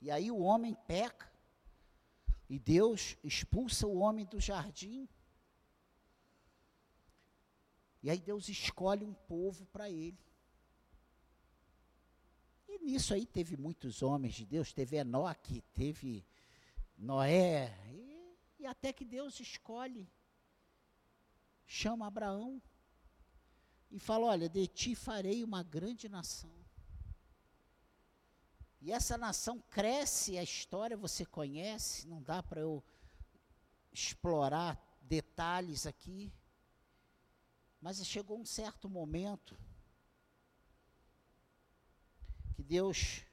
E 0.02 0.10
aí 0.10 0.30
o 0.30 0.40
homem 0.40 0.74
peca, 0.86 1.32
e 2.46 2.58
Deus 2.58 3.16
expulsa 3.24 3.86
o 3.86 3.96
homem 3.96 4.26
do 4.26 4.38
jardim. 4.38 5.08
E 8.04 8.10
aí 8.10 8.20
Deus 8.20 8.50
escolhe 8.50 9.02
um 9.02 9.14
povo 9.14 9.64
para 9.64 9.88
ele. 9.88 10.22
E 12.68 12.78
nisso 12.80 13.14
aí 13.14 13.24
teve 13.24 13.56
muitos 13.56 14.02
homens 14.02 14.34
de 14.34 14.44
Deus, 14.44 14.74
teve 14.74 14.98
Enoque, 14.98 15.62
teve 15.72 16.22
Noé, 16.98 17.74
e, 17.94 18.36
e 18.58 18.66
até 18.66 18.92
que 18.92 19.06
Deus 19.06 19.40
escolhe, 19.40 20.06
chama 21.64 22.06
Abraão 22.06 22.60
e 23.90 23.98
fala: 23.98 24.26
Olha, 24.26 24.50
de 24.50 24.66
ti 24.66 24.94
farei 24.94 25.42
uma 25.42 25.62
grande 25.62 26.06
nação. 26.06 26.52
E 28.82 28.92
essa 28.92 29.16
nação 29.16 29.58
cresce, 29.70 30.36
a 30.36 30.42
história 30.42 30.94
você 30.94 31.24
conhece, 31.24 32.06
não 32.06 32.22
dá 32.22 32.42
para 32.42 32.60
eu 32.60 32.84
explorar 33.90 34.78
detalhes 35.00 35.86
aqui. 35.86 36.30
Mas 37.84 38.02
chegou 38.06 38.40
um 38.40 38.46
certo 38.46 38.88
momento 38.88 39.54
que 42.54 42.62
Deus 42.62 43.26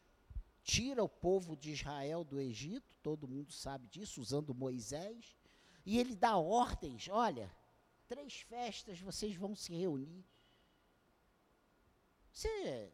tira 0.62 1.02
o 1.02 1.08
povo 1.08 1.56
de 1.56 1.72
Israel 1.72 2.26
do 2.26 2.38
Egito, 2.38 2.94
todo 3.02 3.30
mundo 3.30 3.54
sabe 3.54 3.88
disso, 3.88 4.20
usando 4.20 4.54
Moisés, 4.54 5.38
e 5.86 5.98
ele 5.98 6.18
dá 6.18 6.36
ordens: 6.36 7.08
olha, 7.08 7.50
três 8.10 8.42
festas 8.42 9.00
vocês 9.00 9.38
vão 9.38 9.56
se 9.56 9.74
reunir. 9.74 10.26
Você 12.30 12.92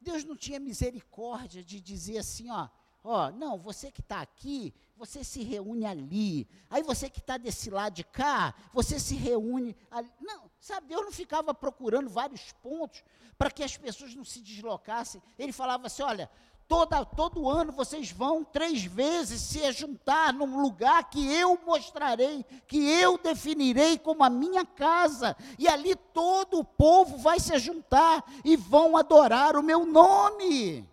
Deus 0.00 0.24
não 0.24 0.38
tinha 0.38 0.58
misericórdia 0.58 1.62
de 1.62 1.82
dizer 1.82 2.16
assim, 2.16 2.48
ó, 2.48 2.70
ó, 3.04 3.30
não, 3.30 3.58
você 3.58 3.92
que 3.92 4.00
está 4.00 4.22
aqui, 4.22 4.74
você 5.04 5.24
se 5.24 5.42
reúne 5.42 5.84
ali. 5.84 6.48
Aí 6.70 6.80
você 6.84 7.10
que 7.10 7.18
está 7.18 7.36
desse 7.36 7.68
lado 7.70 7.94
de 7.94 8.04
cá, 8.04 8.54
você 8.72 9.00
se 9.00 9.16
reúne 9.16 9.74
ali. 9.90 10.08
Não, 10.20 10.48
sabe, 10.60 10.86
Deus 10.86 11.04
não 11.04 11.10
ficava 11.10 11.52
procurando 11.52 12.08
vários 12.08 12.52
pontos 12.62 13.02
para 13.36 13.50
que 13.50 13.64
as 13.64 13.76
pessoas 13.76 14.14
não 14.14 14.24
se 14.24 14.40
deslocassem. 14.40 15.20
Ele 15.36 15.50
falava 15.52 15.88
assim: 15.88 16.04
olha, 16.04 16.30
Toda, 16.68 17.04
todo 17.04 17.50
ano 17.50 17.72
vocês 17.72 18.12
vão 18.12 18.44
três 18.44 18.84
vezes 18.84 19.42
se 19.42 19.70
juntar 19.72 20.32
num 20.32 20.62
lugar 20.62 21.10
que 21.10 21.30
eu 21.34 21.60
mostrarei, 21.66 22.46
que 22.66 22.78
eu 22.78 23.18
definirei 23.18 23.98
como 23.98 24.24
a 24.24 24.30
minha 24.30 24.64
casa, 24.64 25.36
e 25.58 25.68
ali 25.68 25.94
todo 26.14 26.60
o 26.60 26.64
povo 26.64 27.18
vai 27.18 27.40
se 27.40 27.58
juntar 27.58 28.24
e 28.42 28.56
vão 28.56 28.96
adorar 28.96 29.54
o 29.56 29.62
meu 29.62 29.84
nome. 29.84 30.88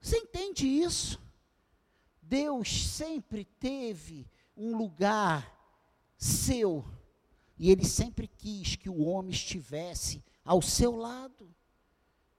Você 0.00 0.16
entende 0.16 0.66
isso? 0.66 1.20
Deus 2.32 2.86
sempre 2.86 3.44
teve 3.44 4.26
um 4.56 4.74
lugar 4.74 5.54
seu, 6.16 6.82
e 7.58 7.70
Ele 7.70 7.84
sempre 7.84 8.26
quis 8.26 8.74
que 8.74 8.88
o 8.88 9.02
homem 9.02 9.32
estivesse 9.32 10.24
ao 10.42 10.62
seu 10.62 10.96
lado 10.96 11.54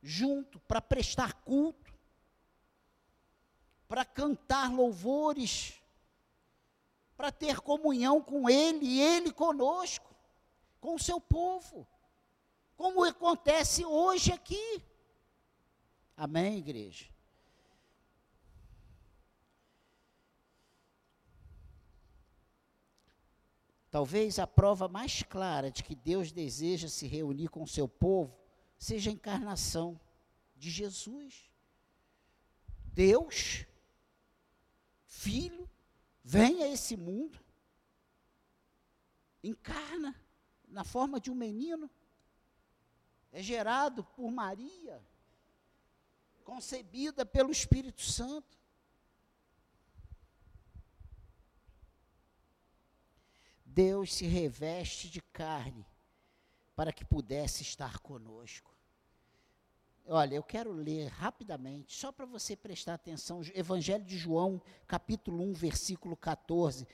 junto 0.02 0.60
para 0.62 0.82
prestar 0.82 1.34
culto, 1.44 1.94
para 3.88 4.04
cantar 4.04 4.74
louvores, 4.74 5.76
para 7.16 7.32
ter 7.32 7.60
comunhão 7.60 8.20
com 8.20 8.50
Ele 8.50 8.84
e 8.84 9.00
Ele 9.00 9.32
conosco, 9.32 10.10
com 10.82 10.96
o 10.96 11.00
seu 11.00 11.22
povo, 11.22 11.88
como 12.76 13.04
acontece 13.04 13.86
hoje 13.86 14.32
aqui. 14.32 14.84
Amém, 16.18 16.58
igreja? 16.58 17.13
Talvez 23.94 24.40
a 24.40 24.48
prova 24.48 24.88
mais 24.88 25.22
clara 25.22 25.70
de 25.70 25.84
que 25.84 25.94
Deus 25.94 26.32
deseja 26.32 26.88
se 26.88 27.06
reunir 27.06 27.50
com 27.50 27.62
o 27.62 27.68
seu 27.68 27.88
povo 27.88 28.36
seja 28.76 29.12
a 29.12 29.14
encarnação 29.14 30.02
de 30.56 30.72
Jesus. 30.72 31.48
Deus, 32.86 33.68
Filho, 35.06 35.70
vem 36.24 36.64
a 36.64 36.70
esse 36.70 36.98
mundo, 36.98 37.40
encarna 39.44 40.20
na 40.68 40.84
forma 40.84 41.20
de 41.20 41.30
um 41.30 41.36
menino, 41.36 41.88
é 43.32 43.44
gerado 43.44 44.04
por 44.04 44.32
Maria, 44.32 45.06
concebida 46.44 47.24
pelo 47.24 47.52
Espírito 47.52 48.02
Santo. 48.02 48.58
Deus 53.74 54.14
se 54.14 54.26
reveste 54.26 55.10
de 55.10 55.20
carne 55.20 55.86
para 56.76 56.94
que 56.94 57.04
pudesse 57.04 57.64
estar 57.64 57.98
conosco. 58.00 58.72
Olha, 60.06 60.36
eu 60.36 60.44
quero 60.44 60.72
ler 60.72 61.08
rapidamente, 61.08 61.96
só 61.96 62.12
para 62.12 62.26
você 62.26 62.56
prestar 62.56 62.96
atenção, 62.96 63.42
Evangelho 63.56 64.04
de 64.04 64.18
João, 64.18 64.62
capítulo 64.86 65.44
1, 65.44 65.54
versículo 65.54 66.16
14. 66.16 66.88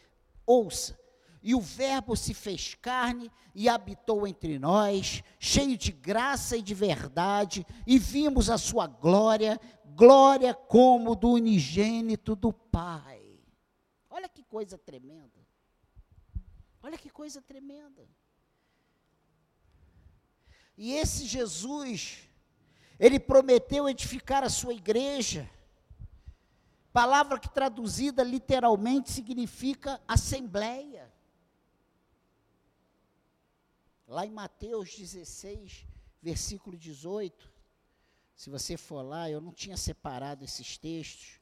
Ouça. 0.46 0.98
E 1.42 1.56
o 1.56 1.60
Verbo 1.60 2.16
se 2.16 2.34
fez 2.34 2.76
carne 2.76 3.32
e 3.56 3.68
habitou 3.68 4.28
entre 4.28 4.60
nós, 4.60 5.24
cheio 5.40 5.78
de 5.78 5.92
graça 5.92 6.56
e 6.56 6.62
de 6.62 6.74
verdade, 6.74 7.66
e 7.88 7.98
vimos 7.98 8.50
a 8.50 8.58
sua 8.58 8.88
glória, 8.88 9.60
glória 9.96 10.54
como 10.54 11.16
do 11.16 11.32
unigênito 11.32 12.36
do 12.36 12.54
Pai. 12.54 13.22
Olha 14.10 14.30
que 14.30 14.44
coisa 14.44 14.78
tremenda. 14.78 15.39
Olha 16.82 16.98
que 16.98 17.10
coisa 17.10 17.42
tremenda. 17.42 18.08
E 20.78 20.94
esse 20.94 21.26
Jesus, 21.26 22.30
ele 22.98 23.20
prometeu 23.20 23.90
edificar 23.90 24.44
a 24.44 24.50
sua 24.50 24.74
igreja. 24.74 25.50
Palavra 26.94 27.40
que 27.40 27.50
traduzida 27.50 28.24
literalmente 28.24 29.12
significa 29.12 30.02
assembleia. 30.08 31.14
Lá 34.08 34.26
em 34.26 34.32
Mateus 34.32 34.98
16, 34.98 35.86
versículo 36.22 36.78
18, 36.78 37.52
se 38.36 38.50
você 38.50 38.78
for 38.78 39.02
lá, 39.02 39.30
eu 39.30 39.42
não 39.42 39.52
tinha 39.52 39.76
separado 39.76 40.46
esses 40.46 40.78
textos. 40.78 41.42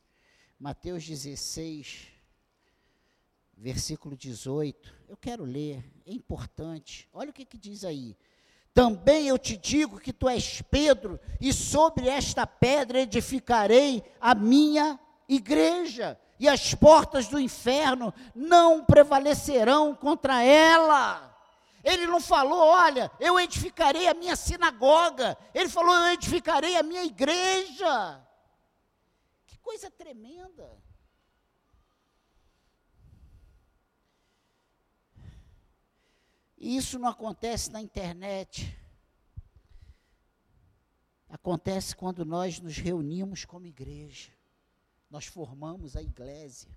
Mateus 0.60 1.06
16, 1.06 2.08
versículo 3.58 4.16
18. 4.16 4.94
Eu 5.10 5.18
quero 5.18 5.44
ler, 5.44 5.84
é 6.06 6.14
importante. 6.14 7.10
Olha 7.12 7.32
o 7.32 7.34
que, 7.34 7.46
que 7.46 7.58
diz 7.58 7.84
aí. 7.84 8.16
Também 8.74 9.28
eu 9.28 9.40
te 9.40 9.58
digo 9.58 10.00
que 10.00 10.14
tu 10.14 10.30
és 10.30 10.62
Pedro, 10.62 11.20
e 11.42 11.52
sobre 11.52 12.08
esta 12.08 12.46
pedra 12.46 13.00
edificarei 13.00 14.04
a 14.22 14.36
minha 14.36 15.00
igreja, 15.28 16.20
e 16.40 16.48
as 16.48 16.76
portas 16.76 17.28
do 17.28 17.40
inferno 17.40 18.14
não 18.36 18.86
prevalecerão 18.86 19.96
contra 19.96 20.44
ela. 20.44 21.36
Ele 21.84 22.06
não 22.06 22.22
falou, 22.22 22.60
olha, 22.60 23.10
eu 23.20 23.40
edificarei 23.40 24.08
a 24.08 24.14
minha 24.14 24.36
sinagoga. 24.36 25.38
Ele 25.54 25.70
falou, 25.70 25.96
eu 25.96 26.14
edificarei 26.14 26.76
a 26.76 26.84
minha 26.84 27.04
igreja. 27.04 28.22
Que 29.48 29.58
coisa 29.58 29.90
tremenda. 29.90 30.70
Isso 36.58 36.98
não 36.98 37.08
acontece 37.08 37.72
na 37.72 37.82
internet. 37.82 38.76
Acontece 41.30 41.96
quando 41.96 42.26
nós 42.26 42.60
nos 42.60 42.78
reunimos 42.78 43.46
como 43.46 43.68
igreja. 43.68 44.32
Nós 45.10 45.26
formamos 45.26 45.96
a 45.96 46.02
igreja. 46.02 46.68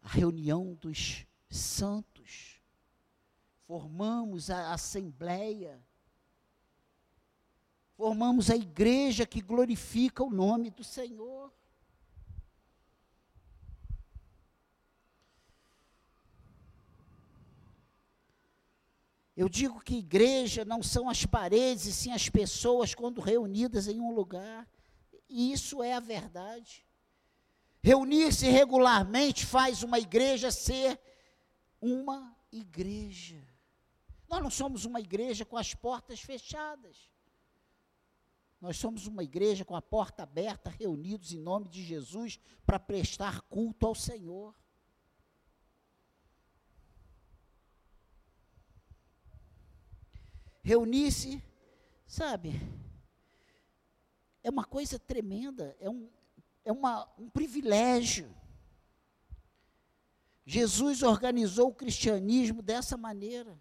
A 0.00 0.08
reunião 0.08 0.74
dos 0.74 1.26
santos. 1.50 2.60
Formamos 3.66 4.48
a 4.48 4.72
assembleia. 4.72 5.82
formamos 7.94 8.48
a 8.48 8.54
igreja 8.54 9.26
que 9.26 9.40
glorifica 9.40 10.22
o 10.22 10.30
nome 10.30 10.70
do 10.70 10.84
Senhor. 10.84 11.52
Eu 19.38 19.48
digo 19.48 19.80
que 19.80 19.94
igreja 19.94 20.64
não 20.64 20.82
são 20.82 21.08
as 21.08 21.24
paredes, 21.24 21.86
e 21.86 21.92
sim 21.92 22.10
as 22.10 22.28
pessoas 22.28 22.92
quando 22.92 23.20
reunidas 23.20 23.86
em 23.86 24.00
um 24.00 24.12
lugar. 24.12 24.68
E 25.28 25.52
isso 25.52 25.80
é 25.80 25.92
a 25.92 26.00
verdade. 26.00 26.84
Reunir-se 27.80 28.48
regularmente 28.48 29.46
faz 29.46 29.84
uma 29.84 30.00
igreja 30.00 30.50
ser 30.50 31.00
uma 31.80 32.36
igreja. 32.50 33.40
Nós 34.28 34.42
não 34.42 34.50
somos 34.50 34.84
uma 34.84 34.98
igreja 34.98 35.44
com 35.44 35.56
as 35.56 35.72
portas 35.72 36.18
fechadas. 36.18 37.08
Nós 38.60 38.76
somos 38.76 39.06
uma 39.06 39.22
igreja 39.22 39.64
com 39.64 39.76
a 39.76 39.80
porta 39.80 40.24
aberta, 40.24 40.68
reunidos 40.68 41.32
em 41.32 41.38
nome 41.38 41.68
de 41.68 41.84
Jesus 41.84 42.40
para 42.66 42.80
prestar 42.80 43.42
culto 43.42 43.86
ao 43.86 43.94
Senhor. 43.94 44.52
Reunir-se, 50.68 51.42
sabe, 52.06 52.60
é 54.42 54.50
uma 54.50 54.64
coisa 54.64 54.98
tremenda, 54.98 55.74
é 55.80 55.88
um, 55.88 56.10
é 56.62 56.70
uma, 56.70 57.08
um 57.18 57.30
privilégio. 57.30 58.28
Jesus 60.44 61.02
organizou 61.02 61.68
o 61.68 61.74
cristianismo 61.74 62.60
dessa 62.60 62.98
maneira. 62.98 63.58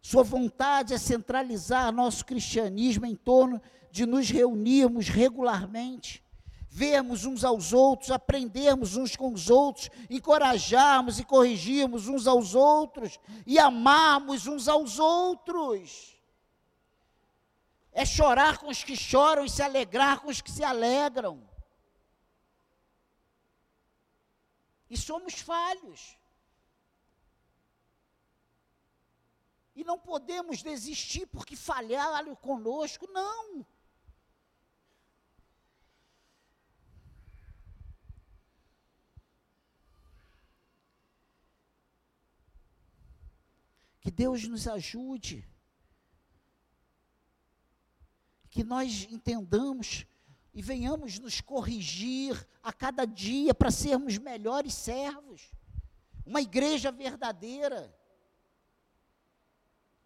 Sua 0.00 0.22
vontade 0.22 0.94
é 0.94 0.98
centralizar 0.98 1.92
nosso 1.92 2.24
cristianismo 2.24 3.04
em 3.04 3.14
torno 3.14 3.60
de 3.90 4.06
nos 4.06 4.30
reunirmos 4.30 5.10
regularmente, 5.10 6.24
vermos 6.70 7.24
uns 7.24 7.44
aos 7.44 7.72
outros, 7.72 8.10
aprendermos 8.10 8.96
uns 8.96 9.16
com 9.16 9.32
os 9.32 9.48
outros, 9.48 9.88
encorajarmos 10.08 11.18
e 11.18 11.24
corrigirmos 11.24 12.08
uns 12.08 12.26
aos 12.26 12.54
outros 12.54 13.18
e 13.46 13.58
amarmos 13.58 14.46
uns 14.46 14.68
aos 14.68 14.98
outros. 14.98 16.16
É 17.92 18.04
chorar 18.04 18.58
com 18.58 18.68
os 18.68 18.84
que 18.84 18.96
choram 18.96 19.44
e 19.44 19.50
se 19.50 19.62
alegrar 19.62 20.20
com 20.20 20.28
os 20.28 20.40
que 20.40 20.50
se 20.50 20.62
alegram. 20.62 21.48
E 24.90 24.96
somos 24.96 25.34
falhos. 25.34 26.16
E 29.74 29.84
não 29.84 29.98
podemos 29.98 30.62
desistir 30.62 31.26
porque 31.26 31.56
falharam 31.56 32.34
conosco, 32.34 33.06
não. 33.10 33.66
Que 44.00 44.10
Deus 44.10 44.46
nos 44.46 44.66
ajude. 44.68 45.48
Que 48.50 48.64
nós 48.64 49.06
entendamos 49.10 50.06
e 50.54 50.62
venhamos 50.62 51.18
nos 51.18 51.40
corrigir 51.40 52.46
a 52.62 52.72
cada 52.72 53.04
dia 53.04 53.54
para 53.54 53.70
sermos 53.70 54.18
melhores 54.18 54.74
servos. 54.74 55.52
Uma 56.24 56.40
igreja 56.40 56.90
verdadeira. 56.90 57.94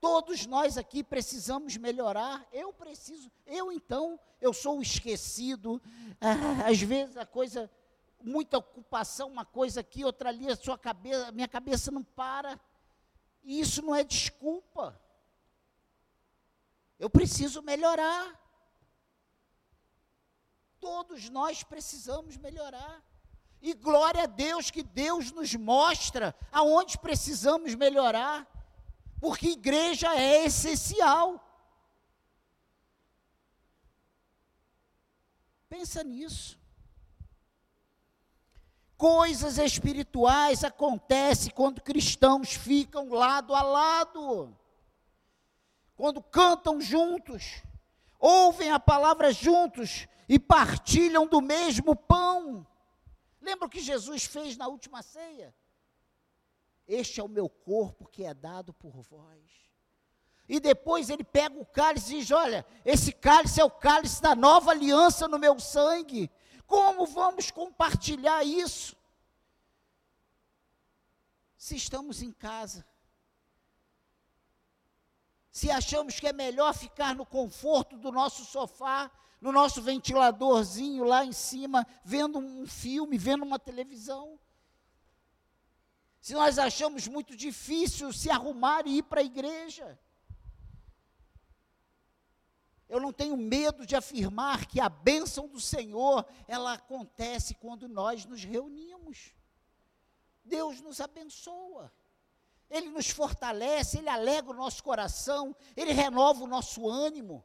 Todos 0.01 0.47
nós 0.47 0.77
aqui 0.77 1.05
precisamos 1.05 1.77
melhorar. 1.77 2.47
Eu 2.53 2.73
preciso, 2.73 3.31
eu 3.47 3.71
então, 3.71 4.19
eu 4.41 4.53
sou 4.53 4.83
esquecido. 4.83 5.81
Ah, 6.21 6.69
às 6.69 6.81
vezes 6.83 7.17
a 7.17 7.25
coisa, 7.25 7.71
muita 8.21 8.59
ocupação, 8.59 9.29
uma 9.29 9.45
coisa 9.45 9.81
aqui, 9.81 10.05
outra 10.05 10.29
ali, 10.29 10.51
a 10.51 10.57
sua 10.57 10.77
cabeça, 10.77 11.31
minha 11.31 11.49
cabeça 11.49 11.91
não 11.91 12.03
para. 12.03 12.61
E 13.43 13.61
isso 13.61 13.83
não 13.83 13.95
é 13.95 14.05
desculpa. 14.05 15.01
Eu 16.99 17.11
preciso 17.11 17.63
melhorar. 17.63 18.41
Todos 20.81 21.29
nós 21.29 21.63
precisamos 21.63 22.37
melhorar. 22.37 23.03
E 23.61 23.75
glória 23.75 24.25
a 24.25 24.27
Deus 24.27 24.71
que 24.71 24.83
Deus 24.83 25.31
nos 25.31 25.55
mostra 25.55 26.35
aonde 26.51 26.99
precisamos 26.99 27.75
melhorar 27.75 28.49
porque 29.23 29.51
igreja 29.51 30.13
é 30.17 30.45
essencial. 30.45 31.41
Pensa 35.69 36.03
nisso. 36.03 36.59
Coisas 39.03 39.59
espirituais 39.59 40.62
acontecem 40.62 41.53
quando 41.53 41.83
cristãos 41.83 42.53
ficam 42.53 43.09
lado 43.09 43.53
a 43.53 43.61
lado, 43.61 44.57
quando 45.97 46.23
cantam 46.23 46.81
juntos, 46.81 47.65
ouvem 48.17 48.71
a 48.71 48.79
palavra 48.79 49.33
juntos 49.33 50.07
e 50.29 50.38
partilham 50.38 51.27
do 51.27 51.41
mesmo 51.41 51.97
pão. 51.97 52.65
Lembra 53.41 53.67
o 53.67 53.69
que 53.69 53.81
Jesus 53.81 54.25
fez 54.25 54.57
na 54.57 54.69
última 54.69 55.03
ceia? 55.03 55.53
Este 56.87 57.19
é 57.19 57.25
o 57.25 57.29
meu 57.29 57.49
corpo 57.49 58.07
que 58.07 58.25
é 58.25 58.33
dado 58.33 58.73
por 58.73 59.01
vós. 59.01 59.51
E 60.49 60.61
depois 60.61 61.11
ele 61.11 61.25
pega 61.25 61.59
o 61.59 61.67
cálice 61.67 62.15
e 62.15 62.19
diz: 62.21 62.31
Olha, 62.31 62.65
esse 62.85 63.11
cálice 63.11 63.61
é 63.61 63.65
o 63.65 63.71
cálice 63.71 64.23
da 64.23 64.37
nova 64.37 64.71
aliança 64.71 65.27
no 65.27 65.41
meu 65.41 65.59
sangue. 65.59 66.31
Como 66.73 67.05
vamos 67.05 67.51
compartilhar 67.51 68.43
isso? 68.45 68.97
Se 71.55 71.77
estamos 71.77 72.23
em 72.23 72.33
casa, 72.33 72.83
se 75.51 75.71
achamos 75.71 76.19
que 76.19 76.27
é 76.27 76.33
melhor 76.33 76.73
ficar 76.73 77.15
no 77.15 77.27
conforto 77.27 77.99
do 77.99 78.11
nosso 78.11 78.47
sofá, 78.47 79.11
no 79.39 79.53
nosso 79.53 79.83
ventiladorzinho 79.83 81.05
lá 81.05 81.27
em 81.27 81.33
cima, 81.33 81.87
vendo 82.03 82.39
um 82.39 82.67
filme, 82.67 83.19
vendo 83.19 83.45
uma 83.45 83.59
televisão, 83.59 84.41
se 86.23 86.33
nós 86.33 86.59
achamos 86.59 87.07
muito 87.07 87.37
difícil 87.37 88.15
se 88.15 88.31
arrumar 88.31 88.87
e 88.87 88.97
ir 88.97 89.03
para 89.03 89.21
a 89.21 89.25
igreja. 89.25 90.01
Eu 92.93 93.01
não 93.01 93.11
tenho 93.11 93.39
medo 93.39 93.87
de 93.87 93.97
afirmar 93.97 94.67
que 94.67 94.79
a 94.79 94.87
bênção 94.87 95.49
do 95.49 95.59
Senhor, 95.59 96.27
ela 96.47 96.75
acontece 96.75 97.55
quando 97.55 97.89
nós 97.89 98.27
nos 98.27 98.45
reunimos. 98.45 99.35
Deus 100.45 100.79
nos 100.83 101.01
abençoa. 101.01 101.91
Ele 102.69 102.91
nos 102.91 103.09
fortalece, 103.09 103.97
ele 103.97 104.11
alegra 104.11 104.51
o 104.51 104.61
nosso 104.65 104.85
coração, 104.85 105.57
ele 105.75 105.93
renova 105.93 106.45
o 106.45 106.47
nosso 106.47 106.87
ânimo. 106.87 107.43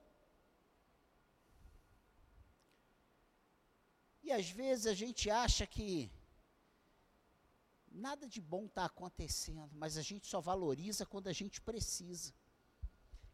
E 4.21 4.33
às 4.33 4.49
vezes 4.49 4.85
a 4.85 4.93
gente 4.93 5.29
acha 5.31 5.65
que 5.65 6.11
nada 7.89 8.27
de 8.27 8.41
bom 8.41 8.65
está 8.65 8.83
acontecendo, 8.83 9.73
mas 9.75 9.95
a 9.95 10.01
gente 10.01 10.27
só 10.27 10.41
valoriza 10.41 11.05
quando 11.05 11.29
a 11.29 11.33
gente 11.33 11.61
precisa. 11.61 12.33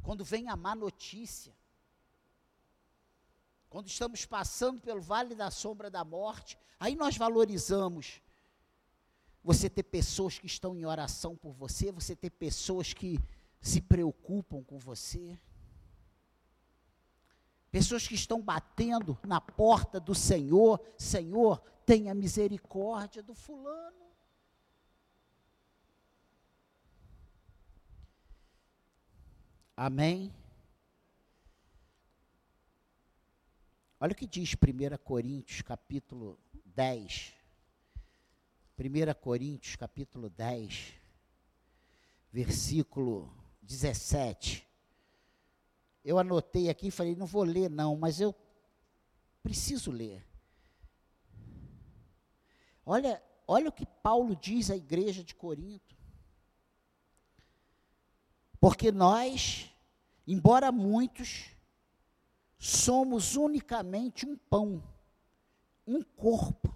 Quando 0.03 0.23
vem 0.23 0.47
a 0.47 0.55
má 0.55 0.75
notícia. 0.75 1.62
Quando 3.73 3.87
estamos 3.87 4.23
passando 4.23 4.79
pelo 4.79 5.01
vale 5.01 5.33
da 5.33 5.49
sombra 5.49 5.89
da 5.89 6.05
morte, 6.05 6.59
aí 6.79 6.95
nós 6.95 7.17
valorizamos. 7.17 8.21
Você 9.43 9.67
ter 9.67 9.81
pessoas 9.81 10.37
que 10.37 10.45
estão 10.45 10.75
em 10.75 10.85
oração 10.85 11.35
por 11.35 11.53
você, 11.53 11.91
você 11.91 12.15
ter 12.15 12.29
pessoas 12.29 12.93
que 12.93 13.19
se 13.59 13.81
preocupam 13.81 14.63
com 14.63 14.77
você. 14.77 15.39
Pessoas 17.71 18.07
que 18.07 18.13
estão 18.13 18.39
batendo 18.39 19.17
na 19.23 19.41
porta 19.41 19.99
do 19.99 20.13
Senhor, 20.13 20.79
Senhor, 20.95 21.57
tenha 21.83 22.13
misericórdia 22.13 23.23
do 23.23 23.33
fulano. 23.33 24.05
Amém? 29.75 30.31
Olha 34.03 34.11
o 34.11 34.15
que 34.15 34.27
diz 34.27 34.53
1 34.53 34.97
Coríntios, 35.01 35.61
capítulo 35.61 36.37
10. 36.75 37.33
1 38.77 39.13
Coríntios, 39.21 39.77
capítulo 39.77 40.29
10, 40.29 40.93
versículo 42.29 43.33
17. 43.61 44.67
Eu 46.03 46.19
anotei 46.19 46.69
aqui 46.69 46.87
e 46.87 46.91
falei, 46.91 47.15
não 47.15 47.25
vou 47.25 47.43
ler 47.43 47.69
não, 47.69 47.95
mas 47.95 48.19
eu 48.19 48.35
preciso 49.41 49.89
ler. 49.89 50.21
Olha, 52.85 53.23
olha 53.47 53.69
o 53.69 53.71
que 53.71 53.85
Paulo 53.85 54.35
diz 54.35 54.69
à 54.69 54.75
igreja 54.75 55.23
de 55.23 55.33
Corinto. 55.33 55.95
Porque 58.59 58.91
nós, 58.91 59.73
embora 60.27 60.73
muitos, 60.73 61.52
somos 62.63 63.35
unicamente 63.35 64.25
um 64.25 64.37
pão, 64.37 64.81
um 65.85 66.01
corpo, 66.01 66.73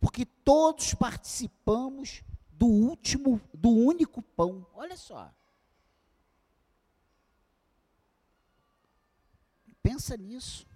porque 0.00 0.26
todos 0.26 0.94
participamos 0.94 2.24
do 2.50 2.66
último, 2.66 3.40
do 3.54 3.70
único 3.70 4.20
pão. 4.20 4.66
Olha 4.74 4.96
só. 4.96 5.32
Pensa 9.80 10.16
nisso. 10.16 10.66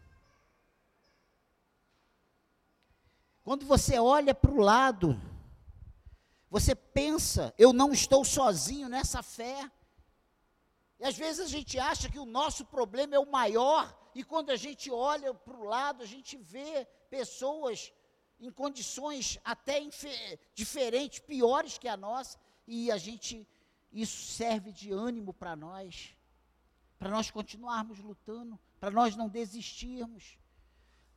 Quando 3.42 3.66
você 3.66 3.98
olha 3.98 4.32
para 4.32 4.52
o 4.52 4.60
lado, 4.60 5.20
você 6.48 6.76
pensa, 6.76 7.52
eu 7.58 7.72
não 7.72 7.92
estou 7.92 8.24
sozinho 8.24 8.88
nessa 8.88 9.24
fé. 9.24 9.68
E 11.00 11.04
às 11.04 11.16
vezes 11.16 11.46
a 11.46 11.48
gente 11.48 11.80
acha 11.80 12.08
que 12.08 12.18
o 12.20 12.24
nosso 12.24 12.64
problema 12.64 13.16
é 13.16 13.18
o 13.18 13.28
maior, 13.28 13.99
e 14.14 14.24
quando 14.24 14.50
a 14.50 14.56
gente 14.56 14.90
olha 14.90 15.32
para 15.32 15.56
o 15.56 15.64
lado, 15.64 16.02
a 16.02 16.06
gente 16.06 16.36
vê 16.36 16.86
pessoas 17.08 17.92
em 18.40 18.50
condições 18.50 19.38
até 19.44 19.80
diferentes, 20.54 21.18
piores 21.18 21.78
que 21.78 21.86
a 21.86 21.96
nossa, 21.96 22.38
e 22.66 22.90
a 22.90 22.96
gente, 22.96 23.46
isso 23.92 24.32
serve 24.32 24.72
de 24.72 24.92
ânimo 24.92 25.32
para 25.34 25.54
nós, 25.54 26.16
para 26.98 27.10
nós 27.10 27.30
continuarmos 27.30 27.98
lutando, 27.98 28.58
para 28.78 28.90
nós 28.90 29.14
não 29.14 29.28
desistirmos, 29.28 30.38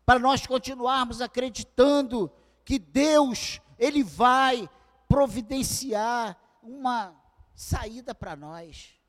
para 0.05 0.19
nós 0.19 0.45
continuarmos 0.45 1.21
acreditando 1.21 2.31
que 2.65 2.77
Deus, 2.77 3.61
Ele 3.79 4.03
vai 4.03 4.69
providenciar 5.07 6.37
uma 6.61 7.15
saída 7.55 8.13
para 8.13 8.35
nós. 8.35 8.99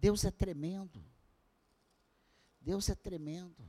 Deus 0.00 0.24
é 0.24 0.30
tremendo. 0.30 1.04
Deus 2.58 2.88
é 2.88 2.94
tremendo. 2.94 3.62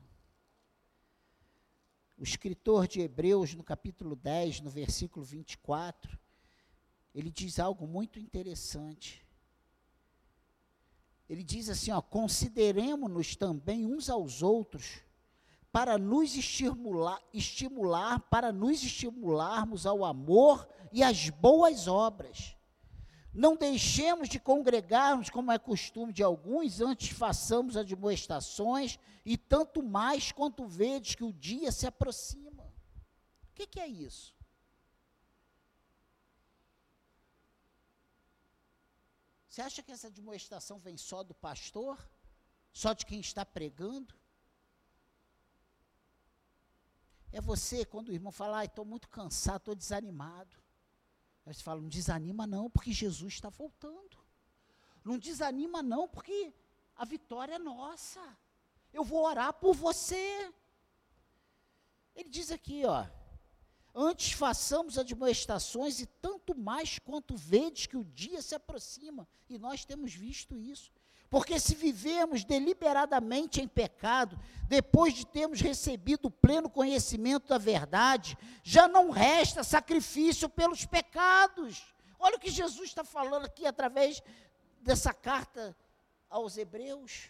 O 2.18 2.24
escritor 2.24 2.88
de 2.88 3.02
Hebreus, 3.02 3.54
no 3.54 3.64
capítulo 3.64 4.16
10, 4.16 4.62
no 4.62 4.70
versículo 4.70 5.26
24, 5.26 6.18
ele 7.14 7.30
diz 7.30 7.60
algo 7.60 7.86
muito 7.86 8.18
interessante. 8.18 9.26
Ele 11.28 11.44
diz 11.44 11.68
assim, 11.68 11.92
consideremos-nos 12.10 13.36
também 13.36 13.86
uns 13.86 14.10
aos 14.10 14.42
outros 14.42 15.02
para 15.70 15.98
nos 15.98 16.36
estimular, 16.36 17.22
estimular, 17.34 18.22
para 18.30 18.54
nos 18.54 18.82
estimularmos 18.82 19.86
ao 19.86 20.06
amor 20.06 20.66
e 20.94 21.04
às 21.04 21.30
boas 21.30 21.90
obras. 21.90 22.56
Não 23.34 23.56
deixemos 23.56 24.28
de 24.28 24.40
congregarmos 24.40 25.30
como 25.30 25.52
é 25.52 25.58
costume 25.58 26.12
de 26.12 26.22
alguns, 26.22 26.82
antes 26.82 27.10
façamos 27.10 27.78
admoestações, 27.78 29.00
e 29.26 29.38
tanto 29.38 29.82
mais 29.82 30.32
quanto 30.32 30.68
vedes 30.68 31.16
que 31.16 31.24
o 31.24 31.32
dia 31.32 31.72
se 31.72 31.88
aproxima. 31.88 32.64
O 32.64 33.54
que, 33.54 33.66
que 33.66 33.80
é 33.80 33.88
isso? 33.88 34.36
Você 39.48 39.62
acha 39.62 39.84
que 39.84 39.92
essa 39.92 40.10
demonstração 40.10 40.80
vem 40.80 40.98
só 40.98 41.24
do 41.24 41.34
pastor? 41.34 41.98
Só 42.72 42.94
de 42.94 43.06
quem 43.06 43.20
está 43.20 43.46
pregando? 43.46 44.16
É 47.34 47.40
você, 47.40 47.86
quando 47.86 48.10
o 48.10 48.14
irmão 48.14 48.32
fala, 48.32 48.66
estou 48.66 48.84
muito 48.84 49.08
cansado, 49.08 49.58
estou 49.58 49.76
desanimado. 49.76 50.61
Aí 51.46 51.54
você 51.54 51.64
fala, 51.64 51.82
não 51.82 51.90
desanima 51.90 52.46
não, 52.46 52.70
porque 52.70 52.92
Jesus 52.92 53.34
está 53.34 53.50
voltando. 53.50 54.18
Não 55.04 55.18
desanima 55.18 55.82
não, 55.82 56.08
porque 56.08 56.54
a 56.96 57.06
vitória 57.06 57.56
é 57.56 57.60
nossa. 57.60 58.22
Eu 58.94 59.04
vou 59.04 59.24
orar 59.26 59.54
por 59.54 59.76
você. 59.76 60.54
Ele 62.16 62.30
diz 62.30 62.52
aqui, 62.52 62.86
ó, 62.86 63.08
Antes 63.94 64.32
façamos 64.32 64.98
admoestações, 64.98 66.00
e 66.00 66.06
tanto 66.06 66.56
mais 66.58 66.98
quanto 67.00 67.36
vedes 67.36 67.86
que 67.88 67.98
o 67.98 68.06
dia 68.06 68.42
se 68.42 68.56
aproxima. 68.56 69.28
E 69.50 69.58
nós 69.58 69.84
temos 69.84 70.14
visto 70.14 70.58
isso. 70.58 70.92
Porque 71.32 71.58
se 71.62 71.74
vivemos 71.74 72.44
deliberadamente 72.44 73.62
em 73.62 73.68
pecado, 73.68 74.38
depois 74.68 75.14
de 75.14 75.26
termos 75.26 75.62
recebido 75.62 76.26
o 76.26 76.32
pleno 76.32 76.70
conhecimento 76.70 77.48
da 77.48 77.58
verdade, 77.58 78.38
já 78.62 78.86
não 78.86 79.10
resta 79.10 79.64
sacrifício 79.64 80.50
pelos 80.50 80.86
pecados. 80.86 81.96
Olha 82.20 82.36
o 82.36 82.40
que 82.40 82.52
Jesus 82.52 82.90
está 82.90 83.06
falando 83.06 83.46
aqui 83.46 83.66
através 83.66 84.22
dessa 84.82 85.14
carta 85.14 85.74
aos 86.30 86.58
Hebreus. 86.58 87.30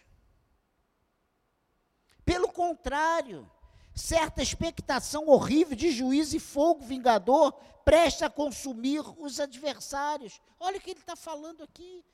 Pelo 2.24 2.48
contrário, 2.48 3.48
certa 3.94 4.42
expectação 4.42 5.28
horrível 5.28 5.76
de 5.76 5.92
juízo 5.92 6.36
e 6.36 6.40
fogo 6.40 6.84
vingador 6.84 7.52
presta 7.84 8.26
a 8.26 8.30
consumir 8.30 9.04
os 9.16 9.38
adversários. 9.38 10.40
Olha 10.58 10.78
o 10.78 10.80
que 10.80 10.90
ele 10.90 10.98
está 10.98 11.14
falando 11.14 11.62
aqui. 11.62 12.04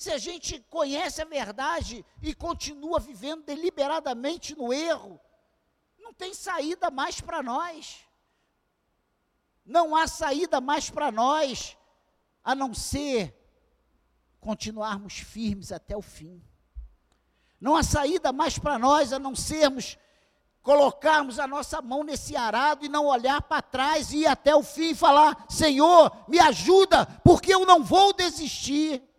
Se 0.00 0.10
a 0.10 0.16
gente 0.16 0.58
conhece 0.70 1.20
a 1.20 1.26
verdade 1.26 2.02
e 2.22 2.34
continua 2.34 2.98
vivendo 2.98 3.44
deliberadamente 3.44 4.56
no 4.56 4.72
erro, 4.72 5.20
não 5.98 6.14
tem 6.14 6.32
saída 6.32 6.90
mais 6.90 7.20
para 7.20 7.42
nós. 7.42 7.98
Não 9.62 9.94
há 9.94 10.06
saída 10.06 10.58
mais 10.58 10.88
para 10.88 11.12
nós 11.12 11.76
a 12.42 12.54
não 12.54 12.72
ser 12.72 13.38
continuarmos 14.40 15.18
firmes 15.18 15.70
até 15.70 15.94
o 15.94 16.00
fim. 16.00 16.42
Não 17.60 17.76
há 17.76 17.82
saída 17.82 18.32
mais 18.32 18.58
para 18.58 18.78
nós 18.78 19.12
a 19.12 19.18
não 19.18 19.36
sermos 19.36 19.98
colocarmos 20.62 21.38
a 21.38 21.46
nossa 21.46 21.82
mão 21.82 22.02
nesse 22.02 22.34
arado 22.34 22.86
e 22.86 22.88
não 22.88 23.04
olhar 23.04 23.42
para 23.42 23.60
trás 23.60 24.14
e 24.14 24.20
ir 24.20 24.26
até 24.26 24.56
o 24.56 24.62
fim 24.62 24.92
e 24.92 24.94
falar: 24.94 25.44
Senhor, 25.46 26.10
me 26.26 26.38
ajuda, 26.38 27.04
porque 27.22 27.52
eu 27.52 27.66
não 27.66 27.84
vou 27.84 28.14
desistir. 28.14 29.09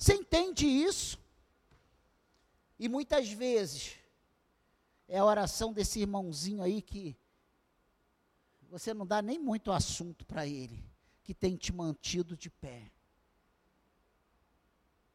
Você 0.00 0.14
entende 0.14 0.66
isso? 0.66 1.20
E 2.78 2.88
muitas 2.88 3.30
vezes 3.30 3.98
é 5.06 5.18
a 5.18 5.24
oração 5.24 5.74
desse 5.74 6.00
irmãozinho 6.00 6.62
aí 6.62 6.80
que 6.80 7.14
você 8.70 8.94
não 8.94 9.06
dá 9.06 9.20
nem 9.20 9.38
muito 9.38 9.70
assunto 9.70 10.24
para 10.24 10.46
ele, 10.46 10.82
que 11.22 11.34
tem 11.34 11.54
te 11.54 11.70
mantido 11.70 12.34
de 12.34 12.48
pé, 12.48 12.90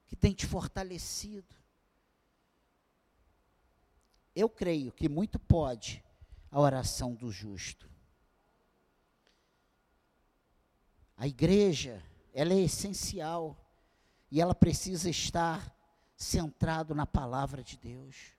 que 0.06 0.16
tem 0.16 0.36
te 0.36 0.46
fortalecido. 0.46 1.56
Eu 4.36 4.48
creio 4.48 4.92
que 4.92 5.10
muito 5.10 5.40
pode 5.40 6.04
a 6.52 6.60
oração 6.60 7.16
do 7.16 7.32
justo. 7.32 7.90
A 11.18 11.28
igreja, 11.28 12.06
ela 12.32 12.54
é 12.54 12.60
essencial 12.60 13.65
e 14.36 14.42
ela 14.42 14.54
precisa 14.54 15.10
estar 15.10 15.74
centrado 16.14 16.94
na 16.94 17.06
palavra 17.06 17.64
de 17.64 17.78
Deus. 17.78 18.34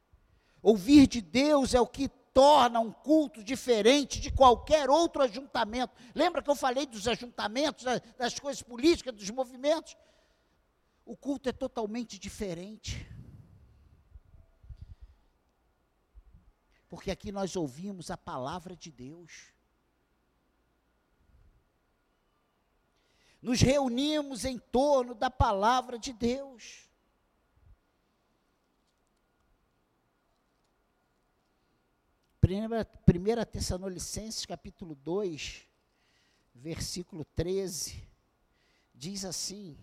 Ouvir 0.61 1.07
de 1.07 1.23
Deus 1.23 1.73
é 1.73 1.81
o 1.81 1.87
que 1.87 2.07
torna 2.35 2.81
um 2.81 2.93
culto 2.93 3.43
diferente 3.43 4.21
de 4.21 4.31
qualquer 4.31 4.91
outro 4.91 5.23
ajuntamento. 5.23 5.95
Lembra 6.15 6.43
que 6.43 6.51
eu 6.51 6.55
falei 6.55 6.85
dos 6.85 7.09
ajuntamentos, 7.09 7.87
das 8.19 8.39
coisas 8.39 8.63
políticas, 8.63 9.15
dos 9.15 9.31
movimentos? 9.31 9.97
O 11.03 11.17
culto 11.17 11.49
é 11.49 11.53
totalmente 11.53 12.19
diferente. 12.19 13.11
porque 16.89 17.11
aqui 17.11 17.33
nós 17.33 17.57
ouvimos 17.57 18.11
a 18.11 18.17
palavra 18.17 18.77
de 18.77 18.91
Deus. 18.91 19.53
Nos 23.41 23.61
reunimos 23.61 24.45
em 24.45 24.59
torno 24.59 25.15
da 25.15 25.31
palavra 25.31 25.99
de 25.99 26.13
Deus. 26.13 26.87
Primeira, 32.41 32.85
primeira 32.85 33.45
Tessalonicenses 33.45 34.47
capítulo 34.47 34.95
2, 34.95 35.67
versículo 36.55 37.25
13, 37.25 38.09
diz 38.95 39.25
assim: 39.25 39.77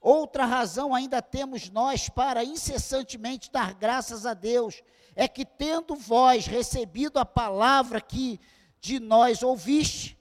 Outra 0.00 0.44
razão 0.44 0.94
ainda 0.94 1.20
temos 1.22 1.68
nós 1.70 2.08
para 2.08 2.44
incessantemente 2.44 3.50
dar 3.50 3.74
graças 3.74 4.26
a 4.26 4.34
Deus, 4.34 4.82
é 5.14 5.26
que 5.26 5.44
tendo 5.44 5.96
vós 5.96 6.46
recebido 6.46 7.18
a 7.18 7.24
palavra 7.24 8.00
que 8.00 8.38
de 8.80 9.00
nós 9.00 9.42
ouviste, 9.42 10.16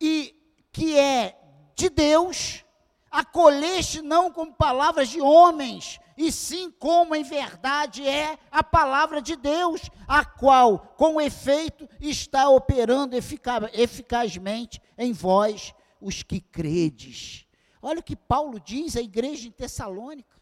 e 0.00 0.37
que 0.72 0.98
é 0.98 1.38
de 1.74 1.88
Deus, 1.88 2.64
acolheste 3.10 4.02
não 4.02 4.30
como 4.32 4.52
palavras 4.52 5.08
de 5.08 5.20
homens, 5.20 6.00
e 6.16 6.32
sim 6.32 6.70
como 6.70 7.14
em 7.14 7.22
verdade 7.22 8.06
é 8.06 8.38
a 8.50 8.62
palavra 8.62 9.22
de 9.22 9.36
Deus, 9.36 9.88
a 10.06 10.24
qual, 10.24 10.78
com 10.96 11.20
efeito, 11.20 11.88
está 12.00 12.48
operando 12.48 13.14
efica 13.14 13.70
eficazmente 13.72 14.82
em 14.96 15.12
vós, 15.12 15.72
os 16.00 16.22
que 16.22 16.40
credes. 16.40 17.46
Olha 17.80 18.00
o 18.00 18.02
que 18.02 18.16
Paulo 18.16 18.58
diz 18.58 18.96
à 18.96 19.00
igreja 19.00 19.46
em 19.46 19.52
Tessalônica. 19.52 20.36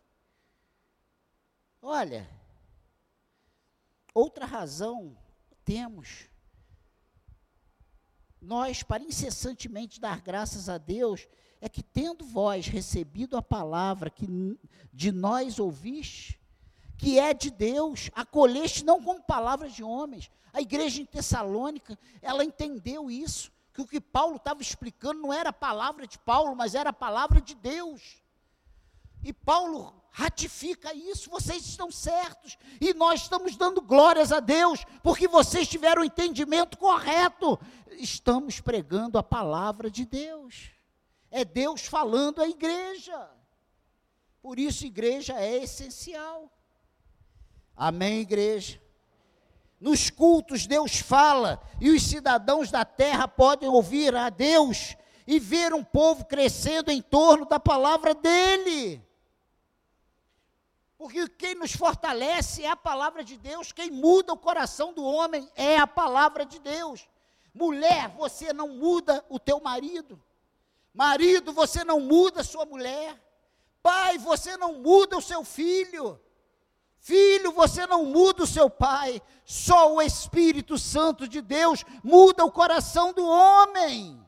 Olha, 1.83 2.29
outra 4.15 4.47
razão 4.47 5.17
temos. 5.65 6.29
Nós, 8.47 8.85
para 8.85 9.03
incessantemente 9.03 10.01
dar 10.01 10.21
graças 10.21 10.69
a 10.69 10.79
Deus, 10.79 11.27
é 11.61 11.69
que 11.69 11.83
tendo 11.83 12.25
vós 12.25 12.69
recebido 12.69 13.37
a 13.37 13.43
palavra 13.43 14.09
que 14.09 14.57
de 14.93 15.11
nós 15.11 15.59
ouviste, 15.59 16.39
que 16.97 17.19
é 17.19 17.35
de 17.35 17.51
Deus, 17.51 18.09
acolheste 18.15 18.85
não 18.85 19.03
como 19.03 19.21
palavras 19.21 19.75
de 19.75 19.83
homens. 19.83 20.31
A 20.53 20.61
igreja 20.61 21.03
em 21.03 21.05
Tessalônica, 21.05 21.99
ela 22.23 22.45
entendeu 22.45 23.11
isso, 23.11 23.51
que 23.75 23.83
o 23.83 23.87
que 23.87 24.01
Paulo 24.01 24.37
estava 24.37 24.63
explicando 24.63 25.21
não 25.21 25.33
era 25.33 25.51
a 25.51 25.53
palavra 25.53 26.07
de 26.07 26.17
Paulo, 26.21 26.55
mas 26.55 26.77
era 26.77 26.91
a 26.91 26.93
palavra 26.95 27.41
de 27.41 27.55
Deus. 27.57 28.23
E 29.25 29.33
Paulo 29.33 29.93
ratifica 30.17 30.95
isso, 30.95 31.29
vocês 31.29 31.63
estão 31.67 31.91
certos, 31.91 32.57
e 32.81 32.95
nós 32.95 33.21
estamos 33.21 33.55
dando 33.55 33.83
glórias 33.83 34.33
a 34.33 34.41
Deus, 34.41 34.83
porque 35.03 35.29
vocês 35.29 35.69
tiveram 35.69 36.01
o 36.01 36.05
entendimento 36.07 36.79
correto. 36.79 37.61
Estamos 37.99 38.59
pregando 38.59 39.19
a 39.19 39.23
palavra 39.23 39.91
de 39.91 40.07
Deus. 40.07 40.71
É 41.31 41.45
Deus 41.45 41.83
falando 41.83 42.41
à 42.41 42.49
igreja. 42.49 43.29
Por 44.41 44.59
isso, 44.59 44.87
igreja 44.87 45.35
é 45.39 45.63
essencial. 45.63 46.51
Amém, 47.77 48.21
igreja? 48.21 48.81
Nos 49.79 50.09
cultos, 50.09 50.67
Deus 50.67 50.97
fala 50.97 51.61
e 51.79 51.91
os 51.91 52.03
cidadãos 52.03 52.71
da 52.71 52.87
terra 52.87 53.29
podem 53.29 53.69
ouvir 53.69 54.17
a 54.17 54.31
Deus 54.31 54.97
e 55.27 55.39
ver 55.39 55.75
um 55.75 55.85
povo 55.85 56.25
crescendo 56.25 56.91
em 56.91 57.03
torno 57.03 57.45
da 57.45 57.61
palavra 57.61 58.15
dele. 58.15 59.05
Porque 60.99 61.29
quem 61.29 61.55
nos 61.55 61.73
fortalece 61.73 62.65
é 62.65 62.71
a 62.71 62.77
palavra 62.77 63.23
de 63.23 63.37
Deus, 63.37 63.71
quem 63.73 63.91
muda 63.91 64.33
o 64.33 64.39
coração 64.39 64.93
do 64.93 65.05
homem 65.05 65.51
é 65.55 65.77
a 65.77 65.87
palavra 65.87 66.47
de 66.47 66.59
Deus. 66.59 67.07
Mulher, 67.53 68.09
você 68.17 68.53
não 68.53 68.69
muda 68.69 69.25
o 69.29 69.39
teu 69.39 69.61
marido. 69.61 70.23
Marido, 70.93 71.53
você 71.53 71.85
não 71.85 72.01
muda 72.01 72.41
a 72.41 72.45
sua 72.45 72.65
mulher. 72.65 73.21
Pai, 73.83 74.19
você 74.19 74.57
não 74.57 74.81
muda 74.81 75.17
o 75.17 75.23
seu 75.23 75.45
filho. 75.45 76.21
Filho, 76.99 77.53
você 77.53 77.87
não 77.87 78.05
muda 78.07 78.43
o 78.43 78.47
seu 78.47 78.69
pai, 78.69 79.23
só 79.45 79.95
o 79.95 80.03
Espírito 80.03 80.77
Santo 80.77 81.29
de 81.29 81.41
Deus 81.41 81.85
muda 82.03 82.45
o 82.45 82.51
coração 82.51 83.13
do 83.13 83.25
homem. 83.25 84.21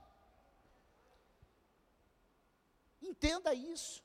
Entenda 3.02 3.52
isso. 3.52 4.00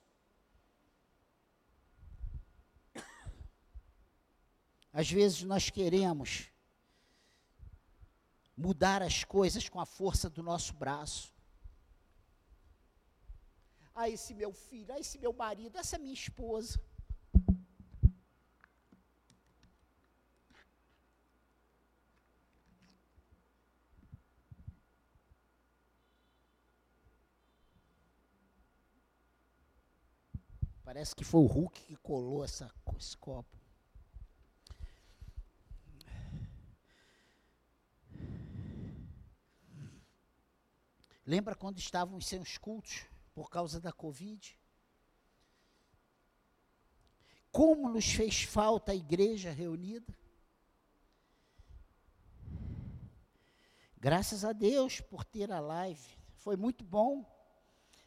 Às 5.00 5.10
vezes 5.10 5.42
nós 5.42 5.70
queremos 5.70 6.52
mudar 8.56 9.02
as 9.02 9.24
coisas 9.24 9.68
com 9.68 9.80
a 9.80 9.84
força 9.84 10.30
do 10.30 10.40
nosso 10.40 10.72
braço. 10.72 11.34
Ah, 13.92 14.08
esse 14.08 14.32
meu 14.32 14.52
filho, 14.52 14.94
ah, 14.94 15.00
esse 15.00 15.18
meu 15.18 15.32
marido, 15.32 15.76
essa 15.76 15.98
minha 15.98 16.14
esposa. 16.14 16.80
Parece 30.84 31.16
que 31.16 31.24
foi 31.24 31.40
o 31.40 31.46
Hulk 31.46 31.80
que 31.82 31.96
colou 31.96 32.44
essa, 32.44 32.72
esse 32.96 33.16
copo. 33.16 33.63
Lembra 41.26 41.54
quando 41.54 41.78
estavam 41.78 42.20
sem 42.20 42.40
os 42.40 42.58
cultos 42.58 43.06
por 43.34 43.50
causa 43.50 43.80
da 43.80 43.92
Covid? 43.92 44.58
Como 47.50 47.88
nos 47.88 48.06
fez 48.06 48.42
falta 48.42 48.92
a 48.92 48.96
igreja 48.96 49.50
reunida? 49.50 50.12
Graças 53.96 54.44
a 54.44 54.52
Deus 54.52 55.00
por 55.00 55.24
ter 55.24 55.50
a 55.50 55.60
live. 55.60 56.06
Foi 56.36 56.56
muito 56.56 56.84
bom. 56.84 57.24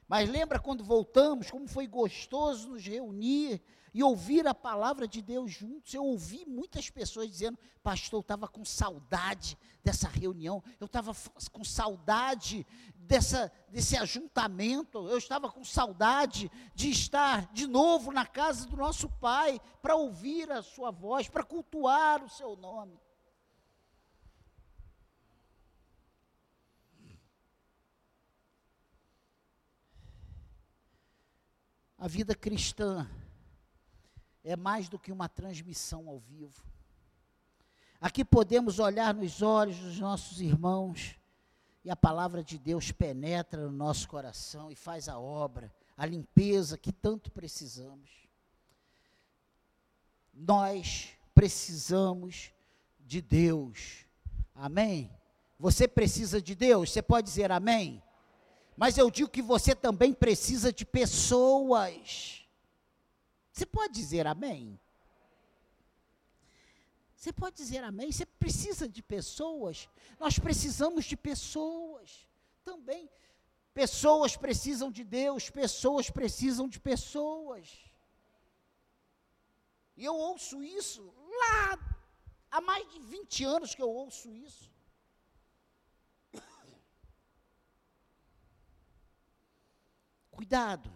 Mas 0.08 0.30
lembra 0.30 0.60
quando 0.60 0.84
voltamos, 0.84 1.50
como 1.50 1.68
foi 1.68 1.88
gostoso 1.88 2.70
nos 2.70 2.86
reunir 2.86 3.62
e 3.94 4.04
ouvir 4.04 4.46
a 4.48 4.54
palavra 4.54 5.08
de 5.08 5.22
Deus 5.22 5.52
juntos? 5.52 5.94
Eu 5.94 6.04
ouvi 6.04 6.46
muitas 6.46 6.90
pessoas 6.90 7.30
dizendo, 7.30 7.58
pastor, 7.82 8.20
eu 8.20 8.22
estava 8.22 8.48
com 8.48 8.64
saudade 8.64 9.58
dessa 9.84 10.08
reunião, 10.08 10.64
eu 10.80 10.86
estava 10.86 11.16
com 11.52 11.64
saudade 11.64 12.66
dessa, 13.08 13.52
desse 13.70 13.96
ajuntamento, 13.96 15.08
eu 15.08 15.18
estava 15.18 15.50
com 15.50 15.64
saudade 15.64 16.52
de 16.76 16.90
estar 16.90 17.52
de 17.54 17.66
novo 17.66 18.12
na 18.12 18.26
casa 18.26 18.68
do 18.68 18.76
nosso 18.76 19.10
Pai, 19.10 19.60
para 19.82 19.96
ouvir 19.96 20.52
a 20.52 20.62
sua 20.62 20.92
voz, 20.92 21.30
para 21.30 21.44
cultuar 21.44 22.24
o 22.24 22.30
seu 22.30 22.56
nome. 22.58 23.00
A 31.98 32.08
vida 32.08 32.36
cristã 32.36 33.10
é 34.44 34.56
mais 34.56 34.88
do 34.88 35.00
que 35.00 35.12
uma 35.12 35.28
transmissão 35.28 36.08
ao 36.08 36.20
vivo. 36.20 36.64
Aqui 38.00 38.24
podemos 38.24 38.78
olhar 38.78 39.14
nos 39.16 39.42
olhos 39.42 39.78
dos 39.80 40.00
nossos 40.00 40.40
irmãos 40.40 41.17
e 41.84 41.90
a 41.90 41.96
palavra 41.96 42.44
de 42.44 42.58
Deus 42.58 42.92
penetra 42.92 43.62
no 43.62 43.72
nosso 43.72 44.08
coração 44.08 44.72
e 44.72 44.76
faz 44.76 45.08
a 45.08 45.20
obra, 45.20 45.74
a 45.96 46.06
limpeza 46.06 46.78
que 46.78 46.92
tanto 46.92 47.32
precisamos. 47.32 48.10
Nós 50.34 51.10
precisamos 51.34 52.52
de 53.00 53.22
Deus. 53.22 54.06
Amém? 54.54 55.12
Você 55.60 55.88
precisa 55.88 56.42
de 56.42 56.54
Deus? 56.54 56.92
Você 56.92 57.02
pode 57.02 57.28
dizer 57.28 57.52
amém? 57.52 58.04
Mas 58.76 58.98
eu 58.98 59.10
digo 59.10 59.30
que 59.30 59.42
você 59.42 59.74
também 59.74 60.14
precisa 60.14 60.72
de 60.72 60.86
pessoas. 60.86 62.46
Você 63.52 63.66
pode 63.66 63.94
dizer 63.94 64.28
amém? 64.28 64.80
Você 67.28 67.34
pode 67.34 67.58
dizer 67.58 67.84
amém? 67.84 68.10
Você 68.10 68.26
precisa 68.26 68.88
de 68.88 69.04
pessoas? 69.04 69.90
Nós 70.18 70.40
precisamos 70.40 71.04
de 71.04 71.18
pessoas 71.18 72.26
também. 72.64 73.10
Pessoas 73.74 74.38
precisam 74.38 74.90
de 74.90 75.04
Deus, 75.04 75.50
pessoas 75.50 76.10
precisam 76.10 76.70
de 76.70 76.80
pessoas. 76.80 77.68
E 79.98 80.06
eu 80.06 80.16
ouço 80.16 80.64
isso 80.64 81.14
lá, 81.42 81.78
há 82.50 82.62
mais 82.62 82.90
de 82.94 83.02
20 83.02 83.44
anos 83.44 83.76
que 83.76 83.82
eu 83.82 83.90
ouço 83.90 84.32
isso. 84.32 84.72
Cuidado, 90.32 90.90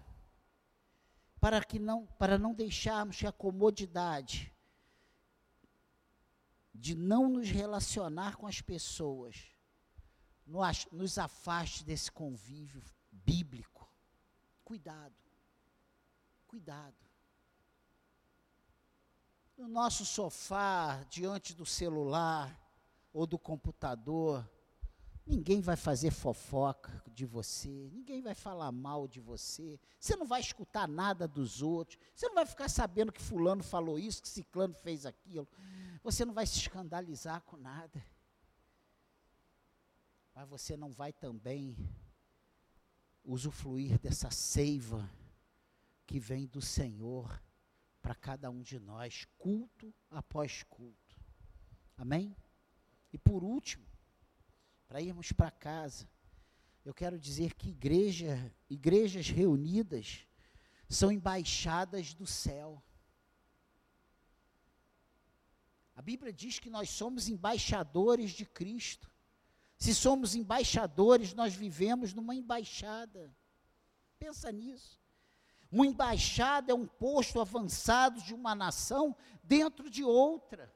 para 1.41 1.61
que 1.61 1.77
não, 1.77 2.05
para 2.05 2.37
não 2.37 2.53
deixarmos 2.53 3.17
que 3.17 3.27
a 3.27 3.33
comodidade 3.33 4.50
de 6.81 6.95
não 6.95 7.29
nos 7.29 7.47
relacionar 7.47 8.35
com 8.37 8.47
as 8.47 8.59
pessoas 8.59 9.37
nos, 10.91 11.19
afaste 11.19 11.83
desse 11.83 12.11
convívio 12.11 12.83
bíblico. 13.11 13.87
Cuidado, 14.65 15.13
cuidado. 16.47 16.95
No 19.55 19.67
nosso 19.67 20.03
sofá, 20.03 21.05
diante 21.07 21.53
do 21.53 21.67
celular 21.67 22.59
ou 23.13 23.27
do 23.27 23.37
computador, 23.37 24.43
Ninguém 25.25 25.61
vai 25.61 25.75
fazer 25.75 26.11
fofoca 26.11 27.01
de 27.13 27.25
você, 27.25 27.89
ninguém 27.93 28.21
vai 28.21 28.33
falar 28.33 28.71
mal 28.71 29.07
de 29.07 29.19
você, 29.19 29.79
você 29.99 30.15
não 30.15 30.25
vai 30.25 30.41
escutar 30.41 30.87
nada 30.87 31.27
dos 31.27 31.61
outros, 31.61 31.97
você 32.13 32.27
não 32.27 32.35
vai 32.35 32.45
ficar 32.45 32.67
sabendo 32.67 33.11
que 33.11 33.21
Fulano 33.21 33.63
falou 33.63 33.99
isso, 33.99 34.21
que 34.21 34.27
Ciclano 34.27 34.73
fez 34.73 35.05
aquilo, 35.05 35.47
você 36.03 36.25
não 36.25 36.33
vai 36.33 36.45
se 36.45 36.57
escandalizar 36.57 37.41
com 37.41 37.57
nada. 37.57 38.03
Mas 40.33 40.47
você 40.47 40.75
não 40.77 40.91
vai 40.91 41.11
também 41.13 41.75
usufruir 43.23 43.99
dessa 43.99 44.31
seiva 44.31 45.09
que 46.05 46.19
vem 46.19 46.47
do 46.47 46.61
Senhor 46.61 47.41
para 48.01 48.15
cada 48.15 48.49
um 48.49 48.61
de 48.61 48.79
nós, 48.79 49.25
culto 49.37 49.93
após 50.09 50.63
culto. 50.63 51.19
Amém? 51.95 52.35
E 53.13 53.17
por 53.17 53.43
último, 53.43 53.85
para 54.87 55.01
irmos 55.01 55.31
para 55.31 55.51
casa. 55.51 56.09
Eu 56.83 56.93
quero 56.93 57.19
dizer 57.19 57.53
que 57.53 57.69
igreja, 57.69 58.51
igrejas 58.69 59.29
reunidas 59.29 60.27
são 60.89 61.11
embaixadas 61.11 62.13
do 62.13 62.25
céu. 62.25 62.83
A 66.01 66.03
Bíblia 66.03 66.33
diz 66.33 66.57
que 66.57 66.67
nós 66.67 66.89
somos 66.89 67.29
embaixadores 67.29 68.31
de 68.31 68.43
Cristo. 68.43 69.07
Se 69.77 69.93
somos 69.93 70.33
embaixadores, 70.33 71.35
nós 71.35 71.53
vivemos 71.53 72.11
numa 72.11 72.33
embaixada. 72.33 73.31
Pensa 74.17 74.51
nisso. 74.51 74.99
Uma 75.71 75.85
embaixada 75.85 76.71
é 76.71 76.75
um 76.75 76.87
posto 76.87 77.39
avançado 77.39 78.19
de 78.19 78.33
uma 78.33 78.55
nação 78.55 79.15
dentro 79.43 79.91
de 79.91 80.03
outra. 80.03 80.73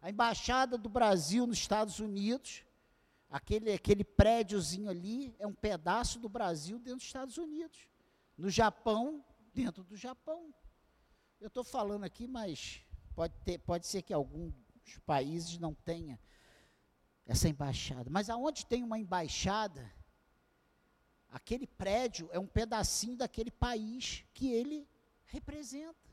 A 0.00 0.08
embaixada 0.08 0.78
do 0.78 0.88
Brasil 0.88 1.46
nos 1.46 1.58
Estados 1.58 1.98
Unidos, 1.98 2.64
aquele, 3.28 3.70
aquele 3.70 4.02
prédiozinho 4.02 4.88
ali, 4.88 5.36
é 5.38 5.46
um 5.46 5.54
pedaço 5.54 6.18
do 6.18 6.30
Brasil 6.30 6.78
dentro 6.78 7.00
dos 7.00 7.06
Estados 7.06 7.36
Unidos. 7.36 7.86
No 8.38 8.48
Japão, 8.48 9.22
dentro 9.52 9.84
do 9.84 9.94
Japão. 9.94 10.54
Eu 11.38 11.48
estou 11.48 11.62
falando 11.62 12.04
aqui, 12.04 12.26
mas 12.26 12.82
pode, 13.14 13.34
ter, 13.44 13.58
pode 13.58 13.86
ser 13.86 14.02
que 14.02 14.12
alguns 14.12 14.54
países 15.06 15.58
não 15.58 15.74
tenha 15.74 16.18
essa 17.26 17.48
embaixada. 17.48 18.10
Mas 18.10 18.28
aonde 18.28 18.66
tem 18.66 18.82
uma 18.82 18.98
embaixada, 18.98 19.92
aquele 21.28 21.66
prédio 21.66 22.28
é 22.32 22.38
um 22.38 22.46
pedacinho 22.46 23.16
daquele 23.16 23.50
país 23.50 24.24
que 24.34 24.52
ele 24.52 24.88
representa. 25.24 26.12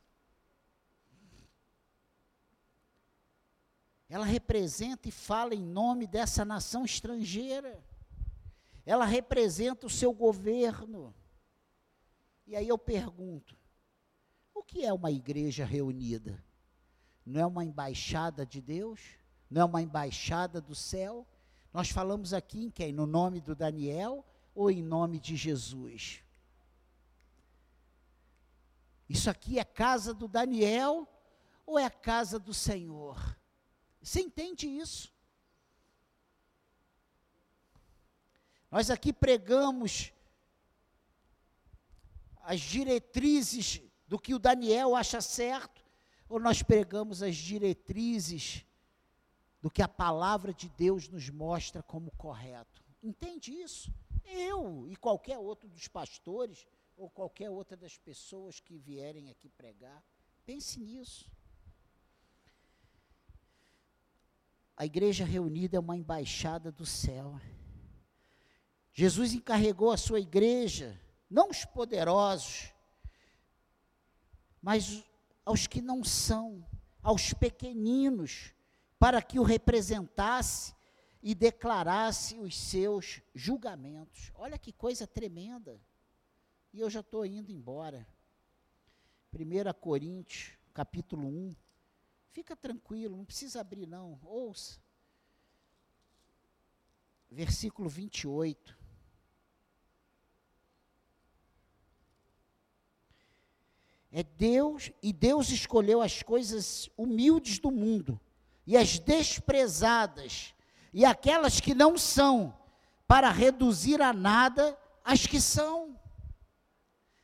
Ela 4.08 4.26
representa 4.26 5.08
e 5.08 5.12
fala 5.12 5.54
em 5.54 5.64
nome 5.64 6.08
dessa 6.08 6.44
nação 6.44 6.84
estrangeira. 6.84 7.84
Ela 8.84 9.06
representa 9.06 9.86
o 9.86 9.90
seu 9.90 10.12
governo. 10.12 11.14
E 12.48 12.56
aí 12.56 12.68
eu 12.68 12.78
pergunto: 12.78 13.56
o 14.52 14.64
que 14.64 14.84
é 14.84 14.92
uma 14.92 15.12
igreja 15.12 15.64
reunida? 15.64 16.44
Não 17.30 17.42
é 17.42 17.46
uma 17.46 17.64
embaixada 17.64 18.44
de 18.44 18.60
Deus? 18.60 19.00
Não 19.52 19.62
é 19.62 19.66
uma 19.66 19.82
embaixada 19.82 20.60
do 20.60 20.74
céu? 20.74 21.28
Nós 21.72 21.90
falamos 21.90 22.34
aqui 22.34 22.66
em 22.66 22.72
quem? 22.72 22.92
No 22.92 23.06
nome 23.06 23.40
do 23.40 23.56
Daniel 23.56 24.26
ou 24.56 24.72
em 24.72 24.82
nome 24.82 25.20
de 25.20 25.36
Jesus? 25.36 26.24
Isso 29.08 29.30
aqui 29.30 29.60
é 29.60 29.64
casa 29.64 30.12
do 30.12 30.28
Daniel 30.28 31.08
ou 31.68 31.78
é 31.78 31.86
a 31.86 31.92
casa 31.92 32.40
do 32.40 32.54
Senhor? 32.54 33.38
Você 34.02 34.22
entende 34.22 34.68
isso? 34.68 35.14
Nós 38.72 38.90
aqui 38.90 39.14
pregamos 39.14 40.12
as 42.42 42.60
diretrizes 42.60 43.82
do 44.08 44.18
que 44.18 44.34
o 44.34 44.40
Daniel 44.40 44.96
acha 44.96 45.22
certo, 45.22 45.89
ou 46.30 46.40
nós 46.40 46.62
pregamos 46.62 47.24
as 47.24 47.36
diretrizes 47.36 48.64
do 49.60 49.70
que 49.70 49.82
a 49.82 49.88
palavra 49.88 50.54
de 50.54 50.70
Deus 50.70 51.10
nos 51.10 51.30
mostra 51.30 51.82
como 51.82 52.12
correto? 52.12 52.84
Entende 53.02 53.52
isso? 53.52 53.92
Eu 54.24 54.88
e 54.88 54.96
qualquer 54.96 55.40
outro 55.40 55.68
dos 55.68 55.88
pastores, 55.88 56.68
ou 56.96 57.10
qualquer 57.10 57.50
outra 57.50 57.76
das 57.76 57.98
pessoas 57.98 58.60
que 58.60 58.78
vierem 58.78 59.32
aqui 59.32 59.50
pregar, 59.50 60.04
pense 60.46 60.80
nisso. 60.80 61.26
A 64.78 64.86
igreja 64.86 65.26
reunida 65.26 65.78
é 65.78 65.80
uma 65.80 65.98
embaixada 65.98 66.72
do 66.72 66.86
céu. 66.86 67.40
Jesus 68.94 69.34
encarregou 69.34 69.92
a 69.92 69.98
sua 69.98 70.20
igreja, 70.20 71.00
não 71.30 71.50
os 71.50 71.66
poderosos, 71.66 72.72
mas 74.62 75.04
aos 75.50 75.66
que 75.66 75.82
não 75.82 76.04
são, 76.04 76.64
aos 77.02 77.34
pequeninos, 77.34 78.54
para 79.00 79.20
que 79.20 79.40
o 79.40 79.44
representasse 79.44 80.76
e 81.24 81.34
declarasse 81.34 82.38
os 82.38 82.56
seus 82.56 83.20
julgamentos. 83.34 84.32
Olha 84.36 84.60
que 84.60 84.72
coisa 84.72 85.08
tremenda. 85.08 85.82
E 86.72 86.80
eu 86.80 86.88
já 86.88 87.00
estou 87.00 87.26
indo 87.26 87.52
embora. 87.52 88.08
1 89.34 89.74
Coríntios, 89.82 90.52
capítulo 90.72 91.28
1. 91.28 91.56
Fica 92.32 92.56
tranquilo, 92.56 93.18
não 93.18 93.26
precisa 93.26 93.60
abrir, 93.60 93.88
não. 93.88 94.20
Ouça. 94.24 94.80
Versículo 97.28 97.90
28. 97.90 98.78
É 104.12 104.24
Deus, 104.24 104.92
e 105.04 105.14
Deus 105.14 105.50
escolheu 105.50 106.02
as 106.02 106.24
coisas 106.24 106.90
humildes 106.98 107.60
do 107.60 107.70
mundo, 107.70 108.20
e 108.66 108.76
as 108.76 108.98
desprezadas, 108.98 110.54
e 110.94 111.06
aquelas 111.06 111.60
que 111.60 111.76
não 111.76 111.98
são, 111.98 112.58
para 113.08 113.30
reduzir 113.30 114.02
a 114.02 114.12
nada 114.12 114.78
as 115.04 115.26
que 115.26 115.40
são. 115.40 116.00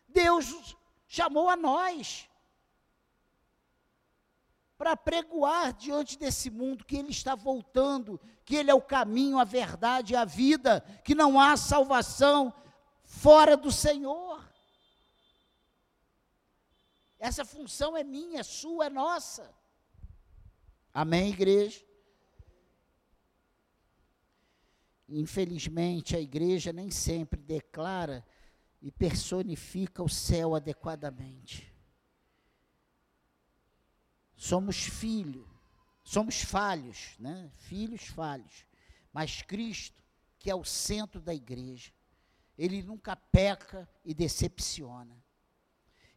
Deus 0.07 0.75
chamou 1.07 1.49
a 1.49 1.55
nós 1.55 2.29
para 4.77 4.95
pregoar 4.97 5.73
diante 5.73 6.17
desse 6.17 6.49
mundo 6.49 6.85
que 6.85 6.97
ele 6.97 7.11
está 7.11 7.33
voltando, 7.33 8.19
que 8.43 8.55
ele 8.55 8.69
é 8.69 8.73
o 8.73 8.81
caminho, 8.81 9.39
a 9.39 9.43
verdade 9.43 10.15
a 10.15 10.25
vida, 10.25 10.81
que 11.03 11.15
não 11.15 11.39
há 11.39 11.55
salvação 11.55 12.53
fora 13.03 13.55
do 13.55 13.71
Senhor. 13.71 14.43
Essa 17.19 17.45
função 17.45 17.95
é 17.95 18.03
minha, 18.03 18.39
é 18.39 18.43
sua, 18.43 18.85
é 18.85 18.89
nossa. 18.89 19.53
Amém, 20.93 21.29
igreja? 21.29 21.83
Infelizmente, 25.07 26.15
a 26.15 26.19
igreja 26.19 26.73
nem 26.73 26.89
sempre 26.89 27.41
declara 27.41 28.25
e 28.81 28.91
personifica 28.91 30.03
o 30.03 30.09
céu 30.09 30.55
adequadamente. 30.55 31.73
Somos 34.35 34.77
filhos, 34.77 35.47
somos 36.03 36.41
falhos, 36.41 37.15
né? 37.19 37.51
Filhos 37.55 38.07
falhos. 38.07 38.65
Mas 39.11 39.41
Cristo, 39.41 40.03
que 40.37 40.49
é 40.49 40.55
o 40.55 40.63
centro 40.63 41.21
da 41.21 41.33
igreja, 41.33 41.91
ele 42.57 42.83
nunca 42.83 43.15
peca 43.15 43.89
e 44.03 44.13
decepciona. 44.13 45.24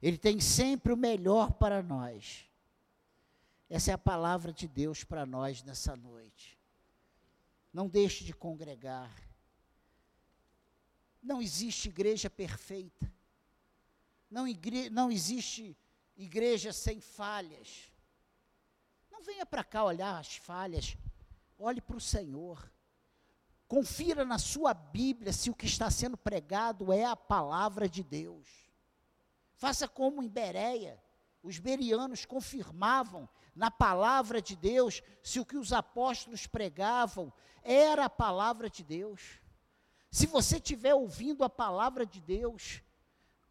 Ele 0.01 0.16
tem 0.16 0.40
sempre 0.40 0.92
o 0.92 0.96
melhor 0.96 1.53
para 1.53 1.82
nós. 1.82 2.49
Essa 3.68 3.90
é 3.90 3.94
a 3.94 3.99
palavra 3.99 4.53
de 4.53 4.66
Deus 4.66 5.05
para 5.05 5.26
nós 5.26 5.62
nessa 5.62 5.96
noite. 5.96 6.59
Não 7.72 7.88
deixe 7.88 8.24
de 8.24 8.32
congregar. 8.32 9.12
Não 11.22 11.42
existe 11.42 11.88
igreja 11.88 12.30
perfeita. 12.30 13.12
Não, 14.30 14.46
igre 14.46 14.88
não 14.88 15.11
existe 15.11 15.76
igreja 16.16 16.72
sem 16.72 17.01
falhas. 17.01 17.92
Não 19.11 19.22
venha 19.22 19.44
para 19.44 19.64
cá 19.64 19.84
olhar 19.84 20.18
as 20.18 20.36
falhas. 20.36 20.96
Olhe 21.59 21.80
para 21.80 21.96
o 21.96 22.01
Senhor. 22.01 22.72
Confira 23.66 24.24
na 24.24 24.38
sua 24.38 24.72
Bíblia 24.72 25.32
se 25.32 25.51
o 25.51 25.55
que 25.55 25.66
está 25.66 25.90
sendo 25.90 26.16
pregado 26.16 26.92
é 26.92 27.05
a 27.05 27.16
palavra 27.16 27.88
de 27.88 28.03
Deus. 28.03 28.67
Faça 29.59 29.88
como 29.88 30.22
em 30.22 30.28
Bereia. 30.28 31.02
Os 31.42 31.59
berianos 31.59 32.24
confirmavam 32.24 33.28
na 33.54 33.72
palavra 33.72 34.40
de 34.40 34.54
Deus 34.54 35.02
se 35.20 35.40
o 35.40 35.44
que 35.44 35.56
os 35.56 35.72
apóstolos 35.72 36.46
pregavam 36.46 37.32
era 37.62 38.04
a 38.04 38.11
palavra 38.11 38.70
de 38.70 38.84
Deus. 38.84 39.40
Se 40.12 40.26
você 40.26 40.56
estiver 40.56 40.94
ouvindo 40.94 41.42
a 41.42 41.50
palavra 41.50 42.06
de 42.06 42.20
Deus, 42.20 42.82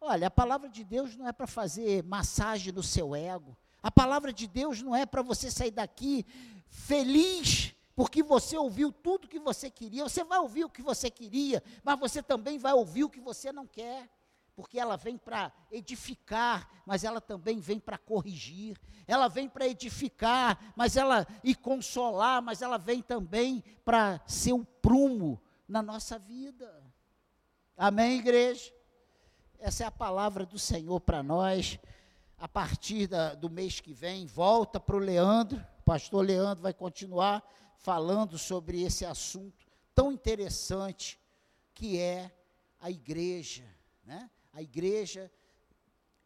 olha, 0.00 0.28
a 0.28 0.30
palavra 0.30 0.70
de 0.70 0.82
Deus 0.82 1.14
não 1.14 1.28
é 1.28 1.32
para 1.32 1.46
fazer 1.46 2.02
massagem 2.04 2.72
no 2.72 2.82
seu 2.82 3.14
ego. 3.14 3.54
A 3.82 3.90
palavra 3.90 4.32
de 4.32 4.46
Deus 4.46 4.80
não 4.80 4.96
é 4.96 5.04
para 5.04 5.20
você 5.20 5.50
sair 5.50 5.70
daqui 5.70 6.24
feliz 6.68 7.74
porque 7.94 8.22
você 8.22 8.56
ouviu 8.56 8.90
tudo 8.90 9.28
que 9.28 9.38
você 9.38 9.70
queria. 9.70 10.08
Você 10.08 10.24
vai 10.24 10.38
ouvir 10.38 10.64
o 10.64 10.70
que 10.70 10.80
você 10.80 11.10
queria, 11.10 11.62
mas 11.84 12.00
você 12.00 12.22
também 12.22 12.58
vai 12.58 12.72
ouvir 12.72 13.04
o 13.04 13.10
que 13.10 13.20
você 13.20 13.52
não 13.52 13.66
quer 13.66 14.08
porque 14.58 14.76
ela 14.76 14.96
vem 14.96 15.16
para 15.16 15.52
edificar, 15.70 16.68
mas 16.84 17.04
ela 17.04 17.20
também 17.20 17.60
vem 17.60 17.78
para 17.78 17.96
corrigir. 17.96 18.76
Ela 19.06 19.28
vem 19.28 19.48
para 19.48 19.68
edificar, 19.68 20.74
mas 20.74 20.96
ela 20.96 21.24
e 21.44 21.54
consolar, 21.54 22.42
mas 22.42 22.60
ela 22.60 22.76
vem 22.76 23.00
também 23.00 23.62
para 23.84 24.20
ser 24.26 24.52
um 24.52 24.64
prumo 24.64 25.40
na 25.68 25.80
nossa 25.80 26.18
vida. 26.18 26.82
Amém, 27.76 28.18
igreja? 28.18 28.74
Essa 29.60 29.84
é 29.84 29.86
a 29.86 29.92
palavra 29.92 30.44
do 30.44 30.58
Senhor 30.58 30.98
para 31.02 31.22
nós. 31.22 31.78
A 32.36 32.48
partir 32.48 33.06
da, 33.06 33.34
do 33.34 33.48
mês 33.48 33.78
que 33.78 33.92
vem, 33.92 34.26
volta 34.26 34.80
para 34.80 34.96
o 34.96 34.98
Leandro. 34.98 35.64
O 35.78 35.82
pastor 35.84 36.26
Leandro 36.26 36.64
vai 36.64 36.74
continuar 36.74 37.48
falando 37.76 38.36
sobre 38.36 38.82
esse 38.82 39.06
assunto 39.06 39.64
tão 39.94 40.10
interessante 40.10 41.16
que 41.72 41.96
é 41.96 42.32
a 42.80 42.90
igreja, 42.90 43.64
né? 44.02 44.28
A 44.58 44.62
igreja 44.62 45.30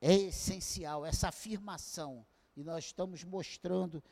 é 0.01 0.15
essencial, 0.15 1.05
essa 1.05 1.29
afirmação, 1.29 2.25
e 2.57 2.65
nós 2.65 2.87
estamos 2.87 3.23
mostrando 3.25 4.03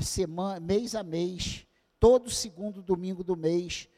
semana, 0.00 0.60
mês 0.60 0.94
a 0.94 1.02
mês, 1.02 1.66
todo 1.98 2.30
segundo 2.30 2.80
domingo 2.80 3.24
do 3.24 3.36
mês, 3.36 3.88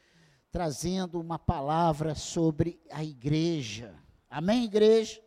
trazendo 0.51 1.21
uma 1.21 1.39
palavra 1.39 2.15
sobre 2.15 2.81
a 2.91 3.05
igreja. 3.05 3.95
Amém, 4.31 4.65
igreja? 4.65 5.23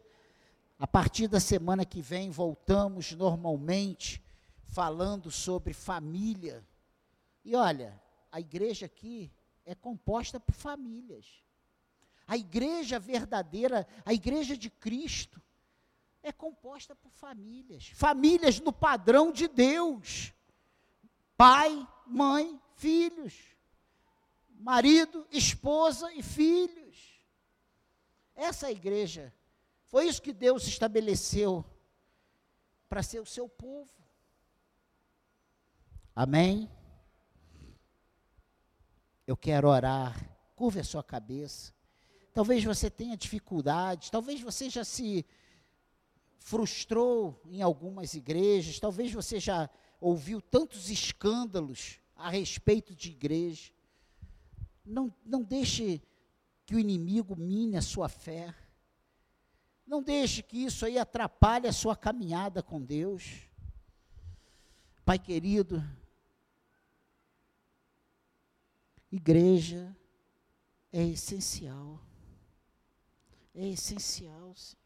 A 0.80 0.88
partir 0.88 1.28
da 1.28 1.40
semana 1.40 1.86
que 1.86 2.02
vem, 2.02 2.32
voltamos 2.32 3.12
normalmente 3.12 4.26
falando 4.64 5.30
sobre 5.30 5.72
família. 5.72 6.68
E 7.44 7.56
olha, 7.56 8.02
a 8.32 8.40
igreja 8.40 8.88
aqui 8.88 9.32
é 9.64 9.76
composta 9.76 10.40
por 10.40 10.56
famílias. 10.56 11.45
A 12.28 12.36
igreja 12.36 13.00
verdadeira, 13.00 13.88
a 14.04 14.14
igreja 14.14 14.58
de 14.58 14.70
Cristo, 14.70 15.42
é 16.24 16.32
composta 16.32 16.96
por 16.96 17.12
famílias. 17.12 17.90
Famílias 17.94 18.60
no 18.60 18.74
padrão 18.74 19.32
de 19.32 19.48
Deus: 19.48 20.34
pai, 21.38 21.88
mãe, 22.08 22.60
filhos, 22.76 23.56
marido, 24.50 25.28
esposa 25.32 26.12
e 26.14 26.24
filhos. 26.24 27.22
Essa 28.36 28.68
é 28.68 28.72
igreja. 28.72 29.34
Foi 29.86 30.08
isso 30.08 30.22
que 30.22 30.34
Deus 30.34 30.68
estabeleceu 30.68 31.64
para 32.90 33.04
ser 33.04 33.20
o 33.20 33.26
seu 33.26 33.48
povo. 33.48 33.92
Amém? 36.16 36.70
Eu 39.28 39.38
quero 39.38 39.70
orar. 39.70 40.16
Curva 40.56 40.80
a 40.80 40.84
sua 40.84 41.04
cabeça. 41.04 41.74
Talvez 42.36 42.66
você 42.66 42.90
tenha 42.90 43.16
dificuldades, 43.16 44.10
talvez 44.10 44.42
você 44.42 44.70
já 44.70 44.84
se 44.84 45.26
frustrou 46.38 47.42
em 47.46 47.62
algumas 47.62 48.14
igrejas, 48.14 48.78
talvez 48.78 49.14
você 49.14 49.40
já 49.40 49.70
ouviu 50.02 50.42
tantos 50.42 50.90
escândalos 50.90 51.98
a 52.14 52.30
respeito 52.30 52.94
de 52.94 53.10
igreja. 53.10 53.72
Não, 54.86 55.16
não 55.26 55.42
deixe 55.44 56.02
que 56.66 56.76
o 56.76 56.80
inimigo 56.80 57.38
mine 57.38 57.78
a 57.78 57.82
sua 57.82 58.10
fé. 58.10 58.54
Não 59.88 60.04
deixe 60.04 60.44
que 60.44 60.58
isso 60.58 60.86
aí 60.86 61.00
atrapalhe 61.00 61.70
a 61.70 61.74
sua 61.74 61.96
caminhada 61.96 62.62
com 62.62 62.82
Deus. 62.82 63.44
Pai 65.06 65.18
querido, 65.18 65.82
igreja 69.10 69.96
é 70.92 71.02
essencial. 71.02 72.06
É 73.56 73.68
essencial. 73.68 74.54
Senhor. 74.56 74.86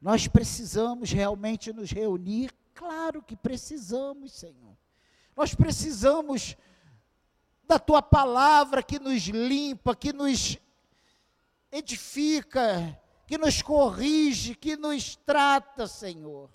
Nós 0.00 0.28
precisamos 0.28 1.10
realmente 1.10 1.72
nos 1.72 1.90
reunir? 1.90 2.54
Claro 2.74 3.22
que 3.22 3.36
precisamos, 3.36 4.32
Senhor. 4.32 4.76
Nós 5.36 5.54
precisamos 5.54 6.56
da 7.64 7.78
tua 7.78 8.00
palavra 8.00 8.82
que 8.82 8.98
nos 8.98 9.24
limpa, 9.24 9.94
que 9.94 10.12
nos 10.12 10.58
edifica, 11.70 12.98
que 13.26 13.36
nos 13.36 13.60
corrige, 13.60 14.54
que 14.54 14.76
nos 14.76 15.16
trata, 15.16 15.86
Senhor. 15.86 16.50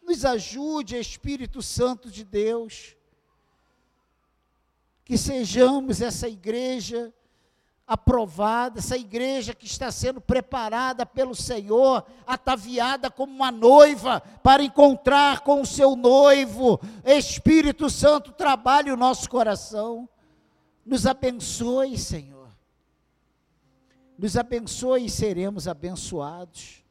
Nos 0.00 0.24
ajude, 0.24 0.96
Espírito 0.96 1.60
Santo 1.60 2.10
de 2.10 2.24
Deus, 2.24 2.96
que 5.04 5.18
sejamos 5.18 6.00
essa 6.00 6.28
igreja 6.28 7.12
aprovada, 7.86 8.78
essa 8.78 8.96
igreja 8.96 9.54
que 9.54 9.66
está 9.66 9.90
sendo 9.90 10.20
preparada 10.20 11.04
pelo 11.04 11.34
Senhor, 11.34 12.04
ataviada 12.26 13.10
como 13.10 13.34
uma 13.34 13.50
noiva 13.50 14.20
para 14.42 14.62
encontrar 14.62 15.40
com 15.40 15.60
o 15.60 15.66
seu 15.66 15.94
noivo. 15.96 16.80
Espírito 17.04 17.90
Santo, 17.90 18.32
trabalhe 18.32 18.90
o 18.90 18.96
nosso 18.96 19.28
coração. 19.28 20.08
Nos 20.86 21.06
abençoe, 21.06 21.98
Senhor. 21.98 22.48
Nos 24.16 24.36
abençoe 24.36 25.06
e 25.06 25.10
seremos 25.10 25.66
abençoados. 25.66 26.82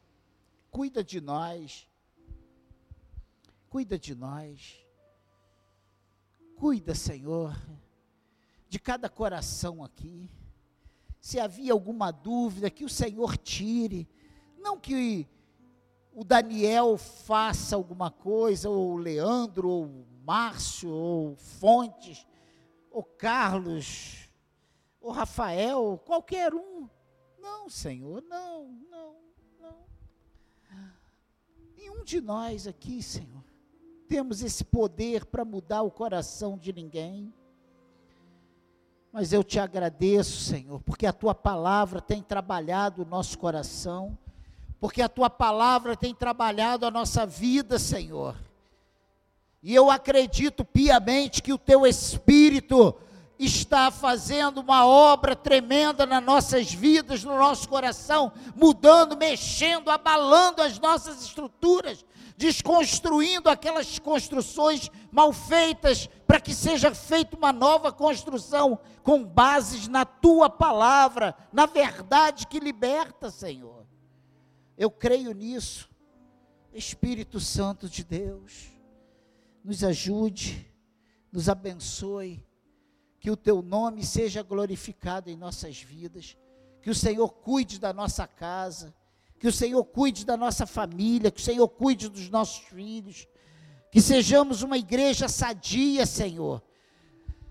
Cuida 0.70 1.02
de 1.02 1.20
nós. 1.20 1.88
Cuida 3.68 3.98
de 3.98 4.14
nós. 4.14 4.78
Cuida, 6.56 6.94
Senhor, 6.94 7.56
de 8.72 8.78
cada 8.80 9.06
coração 9.06 9.84
aqui 9.84 10.30
se 11.20 11.38
havia 11.38 11.74
alguma 11.74 12.10
dúvida, 12.10 12.70
que 12.70 12.86
o 12.86 12.88
Senhor 12.88 13.36
tire. 13.36 14.08
Não 14.58 14.80
que 14.80 15.28
o 16.10 16.24
Daniel 16.24 16.96
faça 16.96 17.76
alguma 17.76 18.10
coisa, 18.10 18.70
ou 18.70 18.92
o 18.92 18.96
Leandro, 18.96 19.68
ou 19.68 19.84
o 19.84 20.06
Márcio, 20.24 20.90
ou 20.90 21.36
Fontes, 21.36 22.26
ou 22.90 23.04
Carlos, 23.04 24.30
ou 25.02 25.12
Rafael, 25.12 26.00
qualquer 26.06 26.54
um. 26.54 26.88
Não, 27.38 27.68
Senhor, 27.68 28.22
não, 28.22 28.68
não, 28.90 29.16
não. 29.60 29.84
Nenhum 31.76 32.02
de 32.02 32.22
nós 32.22 32.66
aqui, 32.66 33.02
Senhor, 33.02 33.44
temos 34.08 34.42
esse 34.42 34.64
poder 34.64 35.26
para 35.26 35.44
mudar 35.44 35.82
o 35.82 35.90
coração 35.90 36.56
de 36.56 36.72
ninguém. 36.72 37.34
Mas 39.12 39.30
eu 39.30 39.44
te 39.44 39.58
agradeço, 39.58 40.40
Senhor, 40.40 40.80
porque 40.80 41.04
a 41.04 41.12
tua 41.12 41.34
palavra 41.34 42.00
tem 42.00 42.22
trabalhado 42.22 43.02
o 43.02 43.04
nosso 43.04 43.38
coração, 43.38 44.16
porque 44.80 45.02
a 45.02 45.08
tua 45.08 45.28
palavra 45.28 45.94
tem 45.94 46.14
trabalhado 46.14 46.86
a 46.86 46.90
nossa 46.90 47.26
vida, 47.26 47.78
Senhor. 47.78 48.34
E 49.62 49.74
eu 49.74 49.90
acredito 49.90 50.64
piamente 50.64 51.42
que 51.42 51.52
o 51.52 51.58
teu 51.58 51.86
Espírito 51.86 52.94
está 53.38 53.90
fazendo 53.90 54.62
uma 54.62 54.86
obra 54.86 55.36
tremenda 55.36 56.06
nas 56.06 56.22
nossas 56.22 56.72
vidas, 56.72 57.22
no 57.22 57.36
nosso 57.36 57.68
coração, 57.68 58.32
mudando, 58.56 59.14
mexendo, 59.14 59.90
abalando 59.90 60.62
as 60.62 60.78
nossas 60.78 61.22
estruturas, 61.22 62.02
desconstruindo 62.36 63.48
aquelas 63.48 63.98
construções 63.98 64.90
mal 65.10 65.32
feitas, 65.32 66.08
para 66.26 66.40
que 66.40 66.54
seja 66.54 66.94
feita 66.94 67.36
uma 67.36 67.52
nova 67.52 67.92
construção 67.92 68.78
com 69.02 69.24
bases 69.24 69.88
na 69.88 70.04
tua 70.04 70.48
palavra, 70.48 71.36
na 71.52 71.66
verdade 71.66 72.46
que 72.46 72.58
liberta, 72.58 73.30
Senhor. 73.30 73.86
Eu 74.76 74.90
creio 74.90 75.32
nisso. 75.32 75.90
Espírito 76.72 77.38
Santo 77.38 77.88
de 77.88 78.02
Deus, 78.02 78.72
nos 79.62 79.84
ajude, 79.84 80.66
nos 81.30 81.48
abençoe, 81.48 82.42
que 83.20 83.30
o 83.30 83.36
teu 83.36 83.62
nome 83.62 84.04
seja 84.04 84.42
glorificado 84.42 85.30
em 85.30 85.36
nossas 85.36 85.80
vidas, 85.80 86.36
que 86.80 86.90
o 86.90 86.94
Senhor 86.94 87.28
cuide 87.28 87.78
da 87.78 87.92
nossa 87.92 88.26
casa, 88.26 88.94
que 89.42 89.48
o 89.48 89.52
Senhor 89.52 89.82
cuide 89.82 90.24
da 90.24 90.36
nossa 90.36 90.64
família, 90.66 91.28
que 91.28 91.40
o 91.40 91.44
Senhor 91.44 91.66
cuide 91.66 92.08
dos 92.08 92.28
nossos 92.28 92.58
filhos, 92.58 93.26
que 93.90 94.00
sejamos 94.00 94.62
uma 94.62 94.78
igreja 94.78 95.28
sadia, 95.28 96.06
Senhor, 96.06 96.62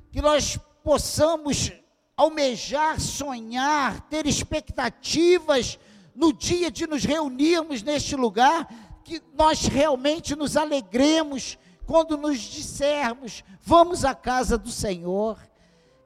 que 0.09 0.21
nós 0.21 0.57
possamos 0.85 1.73
almejar, 2.15 2.97
sonhar, 2.97 4.07
ter 4.07 4.25
expectativas 4.25 5.77
no 6.15 6.31
dia 6.31 6.71
de 6.71 6.87
nos 6.87 7.03
reunirmos 7.03 7.83
neste 7.83 8.15
lugar, 8.15 8.69
que 9.03 9.21
nós 9.33 9.65
realmente 9.65 10.33
nos 10.33 10.55
alegremos 10.55 11.57
quando 11.85 12.15
nos 12.15 12.39
dissermos, 12.39 13.43
vamos 13.61 14.05
à 14.05 14.15
casa 14.15 14.57
do 14.57 14.71
Senhor, 14.71 15.37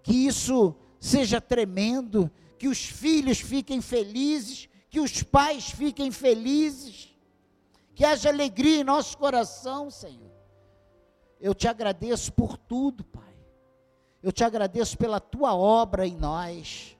que 0.01 0.25
isso 0.25 0.73
seja 0.99 1.39
tremendo, 1.39 2.31
que 2.57 2.67
os 2.67 2.83
filhos 2.83 3.39
fiquem 3.39 3.81
felizes, 3.81 4.67
que 4.95 4.99
os 5.01 5.21
pais 5.21 5.69
fiquem 5.69 6.09
felizes, 6.09 7.13
que 7.93 8.05
haja 8.05 8.29
alegria 8.29 8.79
em 8.79 8.83
nosso 8.85 9.17
coração, 9.17 9.91
Senhor. 9.91 10.31
Eu 11.37 11.53
te 11.53 11.67
agradeço 11.67 12.31
por 12.31 12.57
tudo, 12.57 13.03
Pai. 13.03 13.35
Eu 14.23 14.31
te 14.31 14.41
agradeço 14.41 14.97
pela 14.97 15.19
tua 15.19 15.53
obra 15.53 16.07
em 16.07 16.15
nós, 16.15 16.97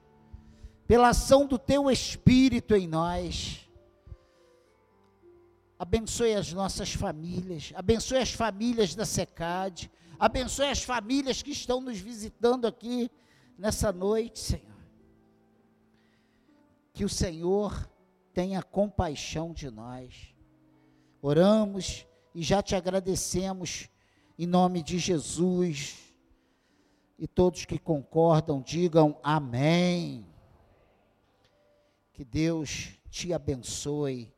pela 0.85 1.07
ação 1.07 1.47
do 1.47 1.57
teu 1.57 1.89
Espírito 1.89 2.75
em 2.75 2.85
nós. 2.85 3.65
Abençoe 5.79 6.35
as 6.35 6.51
nossas 6.51 6.91
famílias, 6.91 7.71
abençoe 7.77 8.17
as 8.17 8.33
famílias 8.33 8.93
da 8.93 9.05
SECAD, 9.05 9.89
abençoe 10.19 10.67
as 10.67 10.83
famílias 10.83 11.41
que 11.41 11.51
estão 11.51 11.79
nos 11.79 11.97
visitando 11.97 12.67
aqui 12.67 13.09
nessa 13.57 13.93
noite, 13.93 14.37
Senhor 14.37 14.74
que 16.95 17.03
o 17.03 17.09
Senhor 17.09 17.91
tenha 18.33 18.63
compaixão 18.63 19.51
de 19.51 19.69
nós. 19.69 20.33
Oramos 21.21 22.07
e 22.33 22.41
já 22.41 22.63
te 22.63 22.73
agradecemos 22.73 23.89
em 24.39 24.47
nome 24.47 24.81
de 24.81 24.97
Jesus. 24.97 25.97
E 27.19 27.27
todos 27.27 27.65
que 27.65 27.77
concordam, 27.77 28.61
digam 28.61 29.19
amém. 29.21 30.25
Que 32.13 32.23
Deus 32.23 32.91
te 33.09 33.33
abençoe 33.33 34.33